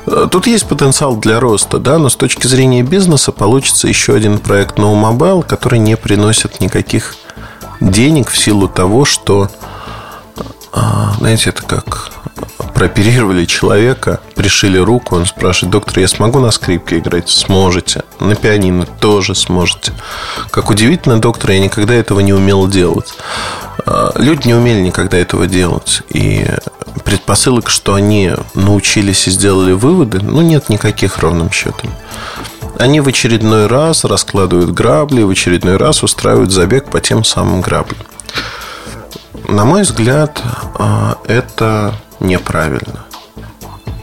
Э, 0.06 0.28
тут 0.30 0.46
есть 0.46 0.68
потенциал 0.68 1.16
для 1.16 1.40
роста, 1.40 1.80
да, 1.80 1.98
но 1.98 2.08
с 2.08 2.14
точки 2.14 2.46
зрения 2.46 2.84
бизнеса 2.84 3.32
получится 3.32 3.88
еще 3.88 4.14
один 4.14 4.38
проект 4.38 4.78
No 4.78 4.94
Mobile, 4.94 5.42
который 5.44 5.80
не 5.80 5.96
приносит 5.96 6.60
никаких 6.60 7.16
денег 7.80 8.30
в 8.30 8.38
силу 8.38 8.68
того, 8.68 9.04
что, 9.04 9.50
а, 10.72 11.14
знаете, 11.18 11.50
это 11.50 11.64
как 11.64 12.12
прооперировали 12.74 13.44
человека, 13.44 14.20
пришили 14.34 14.78
руку, 14.78 15.16
он 15.16 15.26
спрашивает, 15.26 15.72
доктор, 15.72 16.00
я 16.00 16.08
смогу 16.08 16.40
на 16.40 16.50
скрипке 16.50 16.98
играть? 16.98 17.28
Сможете. 17.28 18.02
На 18.20 18.34
пианино 18.34 18.86
тоже 18.86 19.34
сможете. 19.34 19.92
Как 20.50 20.70
удивительно, 20.70 21.20
доктор, 21.20 21.52
я 21.52 21.60
никогда 21.60 21.94
этого 21.94 22.20
не 22.20 22.32
умел 22.32 22.66
делать. 22.68 23.14
А, 23.86 24.12
люди 24.16 24.48
не 24.48 24.54
умели 24.54 24.80
никогда 24.80 25.18
этого 25.18 25.46
делать. 25.46 26.02
И 26.10 26.46
предпосылок, 27.04 27.68
что 27.68 27.94
они 27.94 28.32
научились 28.54 29.26
и 29.28 29.30
сделали 29.30 29.72
выводы, 29.72 30.20
ну, 30.20 30.42
нет 30.42 30.68
никаких 30.68 31.18
ровным 31.18 31.50
счетом. 31.50 31.90
Они 32.78 33.00
в 33.00 33.08
очередной 33.08 33.66
раз 33.66 34.04
раскладывают 34.04 34.70
грабли, 34.70 35.22
в 35.22 35.30
очередной 35.30 35.76
раз 35.76 36.02
устраивают 36.02 36.50
забег 36.50 36.86
по 36.90 37.00
тем 37.00 37.24
самым 37.24 37.60
граблям. 37.60 38.00
На 39.48 39.64
мой 39.64 39.82
взгляд, 39.82 40.42
а, 40.78 41.18
это 41.26 41.94
неправильно. 42.22 43.04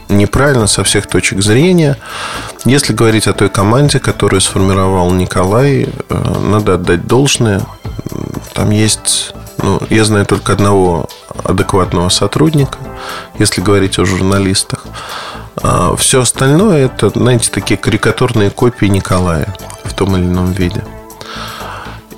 Неправильно 0.08 0.66
со 0.66 0.84
всех 0.84 1.06
точек 1.06 1.42
зрения. 1.42 1.96
Если 2.64 2.92
говорить 2.92 3.26
о 3.26 3.32
той 3.32 3.48
команде, 3.48 4.00
которую 4.00 4.40
сформировал 4.40 5.10
Николай, 5.12 5.88
э, 6.08 6.38
надо 6.40 6.74
отдать 6.74 7.06
должное. 7.06 7.62
Там 8.52 8.70
есть, 8.70 9.34
ну, 9.58 9.80
я 9.88 10.04
знаю 10.04 10.26
только 10.26 10.52
одного 10.52 11.08
адекватного 11.44 12.08
сотрудника, 12.08 12.78
если 13.38 13.60
говорить 13.60 13.98
о 13.98 14.04
журналистах. 14.04 14.84
А 15.62 15.94
все 15.96 16.22
остальное 16.22 16.86
это, 16.86 17.10
знаете, 17.10 17.50
такие 17.50 17.76
карикатурные 17.78 18.50
копии 18.50 18.86
Николая 18.86 19.54
в 19.84 19.94
том 19.94 20.16
или 20.16 20.24
ином 20.24 20.52
виде. 20.52 20.82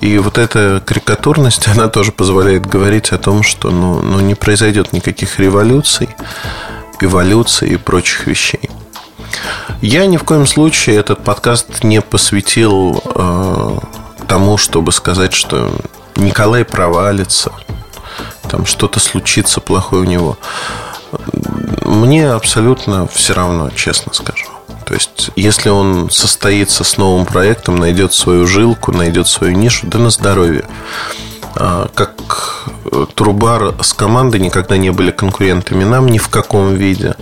И 0.03 0.17
вот 0.17 0.37
эта 0.37 0.83
карикатурность, 0.85 1.65
она 1.73 1.87
тоже 1.87 2.11
позволяет 2.11 2.65
говорить 2.65 3.13
о 3.13 3.17
том, 3.17 3.41
что 3.41 3.71
ну, 3.71 4.01
ну, 4.01 4.19
не 4.19 4.35
произойдет 4.35 4.91
никаких 4.91 5.39
революций, 5.39 6.09
эволюций 6.99 7.69
и 7.69 7.77
прочих 7.77 8.27
вещей. 8.27 8.69
Я 9.81 10.05
ни 10.05 10.17
в 10.17 10.23
коем 10.25 10.45
случае 10.45 10.97
этот 10.97 11.23
подкаст 11.23 11.85
не 11.85 12.01
посвятил 12.01 13.01
э, 13.15 13.79
тому, 14.27 14.57
чтобы 14.57 14.91
сказать, 14.91 15.33
что 15.33 15.73
Николай 16.17 16.65
провалится, 16.65 17.53
там 18.49 18.65
что-то 18.65 18.99
случится 18.99 19.61
плохое 19.61 20.01
у 20.01 20.05
него. 20.05 20.37
Мне 21.81 22.29
абсолютно 22.29 23.07
все 23.07 23.33
равно, 23.33 23.69
честно 23.69 24.13
скажу. 24.13 24.52
То 24.93 24.97
есть, 24.97 25.31
если 25.35 25.69
он 25.69 26.11
состоится 26.11 26.83
с 26.83 26.97
новым 26.97 27.25
проектом, 27.25 27.77
найдет 27.77 28.13
свою 28.13 28.45
жилку, 28.45 28.91
найдет 28.91 29.27
свою 29.27 29.57
нишу, 29.57 29.87
да 29.87 29.97
на 29.97 30.11
здоровье. 30.11 30.65
А, 31.55 31.89
как 31.95 32.69
э, 32.91 33.07
Трубар 33.15 33.73
с 33.81 33.91
командой 33.93 34.39
никогда 34.39 34.77
не 34.77 34.91
были 34.91 35.09
конкурентами 35.09 35.83
нам 35.83 36.05
ни 36.09 36.19
в 36.19 36.29
каком 36.29 36.75
виде. 36.75 37.15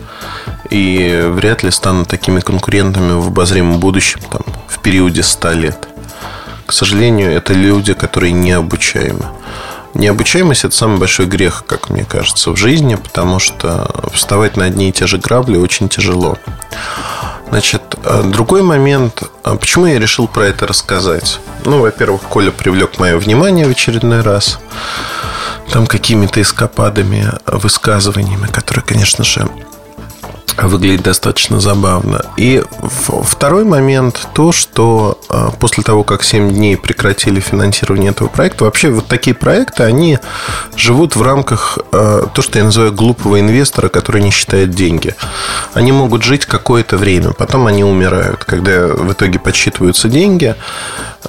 И 0.69 1.29
вряд 1.31 1.63
ли 1.63 1.71
станут 1.71 2.09
такими 2.09 2.41
конкурентами 2.41 3.13
в 3.13 3.27
обозримом 3.27 3.79
будущем, 3.79 4.19
там, 4.29 4.41
в 4.67 4.79
периоде 4.79 5.23
100 5.23 5.51
лет. 5.53 5.87
К 6.65 6.73
сожалению, 6.73 7.31
это 7.31 7.53
люди, 7.53 7.93
которые 7.93 8.33
необучаемы. 8.33 9.27
Необучаемость– 9.93 10.63
это 10.65 10.75
самый 10.75 10.99
большой 10.99 11.25
грех, 11.25 11.63
как 11.65 11.89
мне 11.89 12.03
кажется, 12.03 12.51
в 12.51 12.57
жизни, 12.57 12.95
потому 12.95 13.39
что 13.39 13.89
вставать 14.13 14.57
на 14.57 14.65
одни 14.65 14.89
и 14.89 14.91
те 14.91 15.07
же 15.07 15.17
грабли 15.17 15.55
очень 15.55 15.87
тяжело. 15.87 16.37
Значит, 17.51 17.81
э, 18.05 18.23
другой 18.23 18.61
момент. 18.61 19.23
А 19.43 19.57
почему 19.57 19.85
я 19.85 19.99
решил 19.99 20.29
про 20.29 20.43
это 20.47 20.65
рассказать? 20.65 21.41
Ну, 21.65 21.81
во-первых, 21.81 22.21
Коля 22.21 22.49
привлек 22.49 22.97
мое 22.97 23.17
внимание 23.17 23.65
в 23.67 23.71
очередной 23.71 24.21
раз. 24.21 24.59
Там 25.69 25.85
какими-то 25.85 26.41
эскападами, 26.41 27.29
высказываниями, 27.45 28.47
которые, 28.47 28.85
конечно 28.85 29.25
же, 29.25 29.49
выглядит 30.67 31.03
достаточно 31.03 31.59
забавно. 31.59 32.25
И 32.37 32.63
второй 33.23 33.63
момент 33.63 34.27
то, 34.33 34.51
что 34.51 35.19
а, 35.29 35.51
после 35.51 35.83
того, 35.83 36.03
как 36.03 36.23
7 36.23 36.51
дней 36.51 36.77
прекратили 36.77 37.39
финансирование 37.39 38.11
этого 38.11 38.27
проекта, 38.27 38.65
вообще 38.65 38.89
вот 38.89 39.07
такие 39.07 39.35
проекты, 39.35 39.83
они 39.83 40.19
живут 40.75 41.15
в 41.15 41.21
рамках 41.21 41.79
а, 41.91 42.27
то, 42.27 42.41
что 42.41 42.59
я 42.59 42.65
называю 42.65 42.93
глупого 42.93 43.39
инвестора, 43.39 43.89
который 43.89 44.21
не 44.21 44.31
считает 44.31 44.71
деньги. 44.71 45.15
Они 45.73 45.91
могут 45.91 46.23
жить 46.23 46.45
какое-то 46.45 46.97
время, 46.97 47.31
потом 47.31 47.67
они 47.67 47.83
умирают, 47.83 48.43
когда 48.43 48.87
в 48.87 49.11
итоге 49.11 49.39
подсчитываются 49.39 50.09
деньги, 50.09 50.55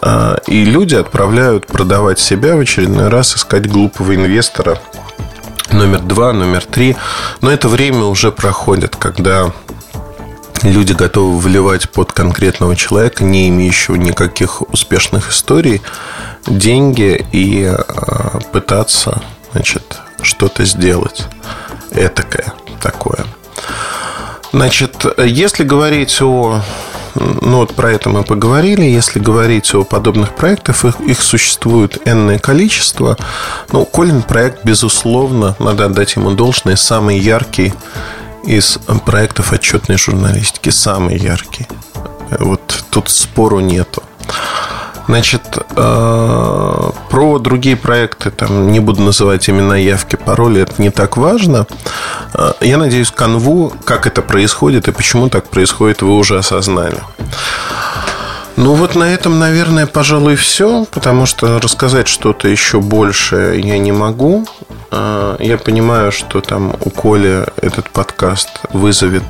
а, 0.00 0.38
и 0.46 0.64
люди 0.64 0.94
отправляют 0.94 1.66
продавать 1.66 2.18
себя 2.18 2.56
в 2.56 2.60
очередной 2.60 3.08
раз, 3.08 3.36
искать 3.36 3.68
глупого 3.68 4.14
инвестора, 4.14 4.78
номер 5.70 6.00
два, 6.00 6.32
номер 6.32 6.64
три. 6.64 6.96
Но 7.40 7.50
это 7.50 7.68
время 7.68 8.04
уже 8.04 8.32
проходит, 8.32 8.96
когда 8.96 9.52
люди 10.62 10.92
готовы 10.92 11.38
вливать 11.38 11.90
под 11.90 12.12
конкретного 12.12 12.76
человека, 12.76 13.24
не 13.24 13.48
имеющего 13.48 13.96
никаких 13.96 14.62
успешных 14.72 15.30
историй, 15.30 15.82
деньги 16.46 17.24
и 17.32 17.64
а, 17.64 18.38
пытаться 18.52 19.22
значит, 19.52 19.98
что-то 20.22 20.64
сделать 20.64 21.24
этакое 21.90 22.52
такое. 22.80 23.26
Значит, 24.52 25.06
если 25.18 25.64
говорить 25.64 26.20
о 26.20 26.60
ну 27.40 27.58
вот 27.58 27.74
про 27.74 27.92
это 27.92 28.08
мы 28.08 28.22
поговорили. 28.22 28.84
Если 28.84 29.18
говорить 29.18 29.74
о 29.74 29.84
подобных 29.84 30.34
проектах, 30.34 30.84
их, 30.84 31.00
их 31.00 31.22
существует 31.22 31.98
энное 32.06 32.38
количество. 32.38 33.16
Ну, 33.72 33.84
Колин 33.84 34.22
проект, 34.22 34.64
безусловно, 34.64 35.56
надо 35.58 35.86
отдать 35.86 36.16
ему 36.16 36.32
должное, 36.32 36.76
самый 36.76 37.18
яркий 37.18 37.72
из 38.44 38.78
проектов 39.06 39.52
отчетной 39.52 39.96
журналистики. 39.98 40.70
Самый 40.70 41.16
яркий. 41.16 41.66
Вот 42.38 42.84
тут 42.90 43.08
спору 43.08 43.60
нету. 43.60 44.02
Значит, 45.06 45.42
э, 45.76 46.90
про 47.10 47.38
другие 47.38 47.76
проекты, 47.76 48.30
там 48.30 48.70
не 48.70 48.80
буду 48.80 49.02
называть 49.02 49.50
имена 49.50 49.76
явки, 49.76 50.16
пароли, 50.16 50.62
это 50.62 50.80
не 50.80 50.90
так 50.90 51.16
важно. 51.16 51.66
Э, 52.34 52.52
я 52.60 52.78
надеюсь, 52.78 53.10
канву, 53.10 53.72
как 53.84 54.06
это 54.06 54.22
происходит 54.22 54.88
и 54.88 54.92
почему 54.92 55.28
так 55.28 55.44
происходит, 55.44 56.02
вы 56.02 56.16
уже 56.16 56.38
осознали. 56.38 56.98
Ну 58.56 58.74
вот 58.74 58.94
на 58.94 59.04
этом, 59.04 59.38
наверное, 59.38 59.86
пожалуй, 59.86 60.36
все, 60.36 60.84
потому 60.90 61.26
что 61.26 61.58
рассказать 61.58 62.06
что-то 62.06 62.48
еще 62.48 62.80
больше 62.80 63.60
я 63.62 63.78
не 63.78 63.92
могу. 63.92 64.46
Э, 64.90 65.36
я 65.40 65.58
понимаю, 65.58 66.12
что 66.12 66.40
там 66.40 66.74
у 66.80 66.90
Коли 66.90 67.46
этот 67.60 67.90
подкаст 67.90 68.48
вызовет 68.72 69.24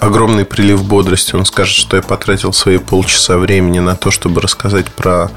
огромный 0.00 0.44
прилив 0.44 0.84
бодрости. 0.84 1.34
Он 1.34 1.44
скажет, 1.44 1.74
что 1.74 1.96
я 1.96 2.02
потратил 2.02 2.52
свои 2.52 2.78
полчаса 2.78 3.38
времени 3.38 3.78
на 3.80 3.96
то, 3.96 4.10
чтобы 4.10 4.40
рассказать 4.40 4.86
про 4.86 5.30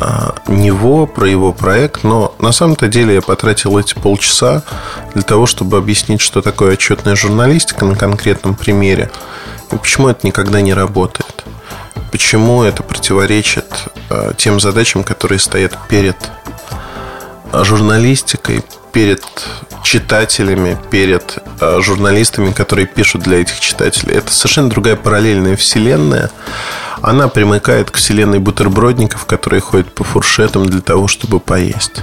а, 0.00 0.34
него, 0.46 1.06
про 1.06 1.28
его 1.28 1.52
проект, 1.52 2.04
но 2.04 2.34
на 2.38 2.52
самом-то 2.52 2.88
деле 2.88 3.14
я 3.14 3.22
потратил 3.22 3.78
эти 3.78 3.94
полчаса 3.94 4.62
для 5.14 5.22
того, 5.22 5.46
чтобы 5.46 5.76
объяснить, 5.76 6.20
что 6.20 6.42
такое 6.42 6.74
отчетная 6.74 7.16
журналистика 7.16 7.84
на 7.84 7.96
конкретном 7.96 8.54
примере 8.54 9.10
и 9.72 9.76
почему 9.76 10.08
это 10.08 10.26
никогда 10.26 10.60
не 10.60 10.72
работает. 10.72 11.44
Почему 12.10 12.62
это 12.62 12.82
противоречит 12.82 13.66
а, 14.08 14.32
тем 14.34 14.60
задачам, 14.60 15.04
которые 15.04 15.38
стоят 15.38 15.76
перед 15.88 16.16
журналистикой, 17.52 18.62
перед 18.98 19.22
читателями, 19.84 20.76
перед 20.90 21.38
э, 21.60 21.80
журналистами, 21.80 22.50
которые 22.50 22.84
пишут 22.88 23.22
для 23.22 23.40
этих 23.42 23.60
читателей. 23.60 24.16
Это 24.16 24.32
совершенно 24.32 24.70
другая 24.70 24.96
параллельная 24.96 25.54
вселенная. 25.54 26.32
Она 27.00 27.28
примыкает 27.28 27.92
к 27.92 27.96
вселенной 27.96 28.40
бутербродников, 28.40 29.24
которые 29.24 29.60
ходят 29.60 29.94
по 29.94 30.02
фуршетам 30.02 30.66
для 30.66 30.80
того, 30.80 31.06
чтобы 31.06 31.38
поесть. 31.38 32.02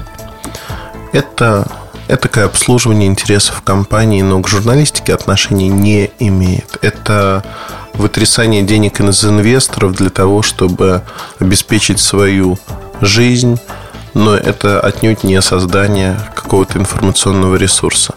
Это 1.12 1.68
это 2.08 2.30
такое 2.30 2.46
обслуживание 2.46 3.10
интересов 3.10 3.62
компании, 3.62 4.22
но 4.22 4.42
к 4.42 4.48
журналистике 4.48 5.14
отношения 5.14 5.68
не 5.68 6.12
имеет. 6.20 6.78
Это 6.82 7.44
вытрясание 7.96 8.62
денег 8.64 9.02
из 9.02 9.26
инвесторов 9.26 9.92
для 9.96 10.10
того, 10.10 10.44
чтобы 10.44 11.02
обеспечить 11.40 12.00
свою 12.00 12.58
жизнь, 13.02 13.60
но 14.16 14.34
это 14.34 14.80
отнюдь 14.80 15.24
не 15.24 15.40
создание 15.42 16.18
какого-то 16.34 16.80
информационного 16.80 17.58
ресурса. 17.58 18.16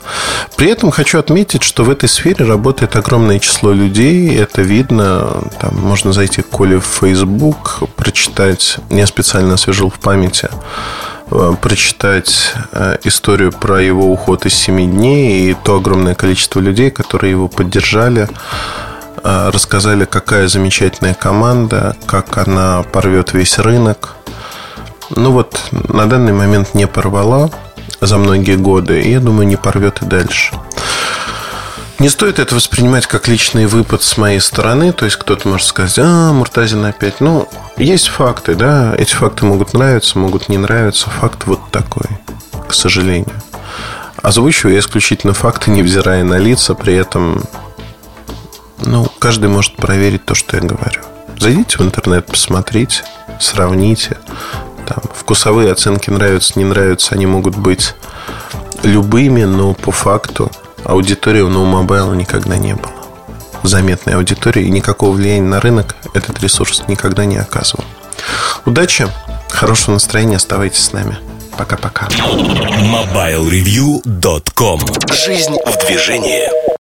При 0.56 0.70
этом 0.70 0.90
хочу 0.92 1.18
отметить, 1.18 1.64
что 1.64 1.84
в 1.84 1.90
этой 1.90 2.08
сфере 2.08 2.46
работает 2.46 2.96
огромное 2.96 3.40
число 3.40 3.72
людей. 3.72 4.34
Это 4.38 4.62
видно. 4.62 5.42
Там 5.60 5.76
можно 5.76 6.12
зайти 6.12 6.40
к 6.40 6.48
Коле 6.48 6.78
в 6.78 6.84
Facebook, 6.84 7.80
прочитать. 7.96 8.78
Я 8.90 9.06
специально 9.08 9.54
освежил 9.54 9.90
в 9.90 9.98
памяти 9.98 10.48
э, 11.32 11.54
прочитать 11.60 12.54
э, 12.70 12.98
историю 13.02 13.50
про 13.50 13.82
его 13.82 14.12
уход 14.12 14.46
из 14.46 14.54
7 14.54 14.90
дней 14.90 15.50
и 15.50 15.56
то 15.64 15.76
огромное 15.76 16.14
количество 16.14 16.60
людей, 16.60 16.92
которые 16.92 17.32
его 17.32 17.48
поддержали, 17.48 18.28
э, 19.24 19.50
рассказали, 19.52 20.04
какая 20.04 20.46
замечательная 20.46 21.14
команда, 21.14 21.96
как 22.06 22.38
она 22.38 22.84
порвет 22.84 23.32
весь 23.32 23.58
рынок. 23.58 24.14
Ну 25.10 25.32
вот, 25.32 25.60
на 25.72 26.08
данный 26.08 26.32
момент 26.32 26.74
не 26.74 26.86
порвала 26.86 27.50
за 28.00 28.18
многие 28.18 28.56
годы, 28.56 29.00
и 29.02 29.10
я 29.10 29.20
думаю, 29.20 29.46
не 29.46 29.56
порвет 29.56 30.02
и 30.02 30.04
дальше. 30.04 30.54
Не 31.98 32.08
стоит 32.10 32.38
это 32.38 32.54
воспринимать 32.54 33.08
как 33.08 33.26
личный 33.26 33.66
выпад 33.66 34.04
с 34.04 34.16
моей 34.16 34.38
стороны. 34.38 34.92
То 34.92 35.04
есть 35.04 35.16
кто-то 35.16 35.48
может 35.48 35.66
сказать, 35.66 35.98
а, 35.98 36.32
Муртазин 36.32 36.84
опять. 36.84 37.20
Ну, 37.20 37.48
есть 37.76 38.06
факты, 38.06 38.54
да. 38.54 38.94
Эти 38.96 39.14
факты 39.14 39.44
могут 39.46 39.74
нравиться, 39.74 40.16
могут 40.16 40.48
не 40.48 40.58
нравиться. 40.58 41.10
Факт 41.10 41.46
вот 41.46 41.58
такой, 41.72 42.06
к 42.68 42.72
сожалению. 42.72 43.34
Озвучиваю 44.22 44.74
я 44.74 44.80
исключительно 44.80 45.32
факты, 45.32 45.72
невзирая 45.72 46.22
на 46.22 46.38
лица. 46.38 46.76
При 46.76 46.94
этом, 46.94 47.42
ну, 48.78 49.08
каждый 49.18 49.48
может 49.48 49.74
проверить 49.74 50.24
то, 50.24 50.36
что 50.36 50.56
я 50.56 50.62
говорю. 50.62 51.00
Зайдите 51.36 51.78
в 51.78 51.80
интернет, 51.80 52.26
посмотрите, 52.26 53.02
сравните. 53.40 54.18
Там, 54.88 54.98
вкусовые 55.14 55.70
оценки 55.70 56.08
нравятся, 56.08 56.58
не 56.58 56.64
нравятся, 56.64 57.14
они 57.14 57.26
могут 57.26 57.56
быть 57.56 57.94
любыми, 58.82 59.44
но 59.44 59.74
по 59.74 59.92
факту 59.92 60.50
аудитории 60.82 61.42
у 61.42 61.50
NoMobile 61.50 62.16
никогда 62.16 62.56
не 62.56 62.74
было. 62.74 62.94
Заметной 63.62 64.14
аудитории 64.14 64.64
и 64.64 64.70
никакого 64.70 65.14
влияния 65.14 65.42
на 65.42 65.60
рынок 65.60 65.94
этот 66.14 66.42
ресурс 66.42 66.84
никогда 66.88 67.26
не 67.26 67.36
оказывал. 67.36 67.84
Удачи, 68.64 69.08
хорошего 69.50 69.92
настроения, 69.94 70.36
оставайтесь 70.36 70.86
с 70.86 70.92
нами. 70.92 71.18
Пока-пока. 71.58 72.06
MobileReview.com 72.06 74.80
Жизнь 75.12 75.56
в 75.66 75.86
движении. 75.86 76.77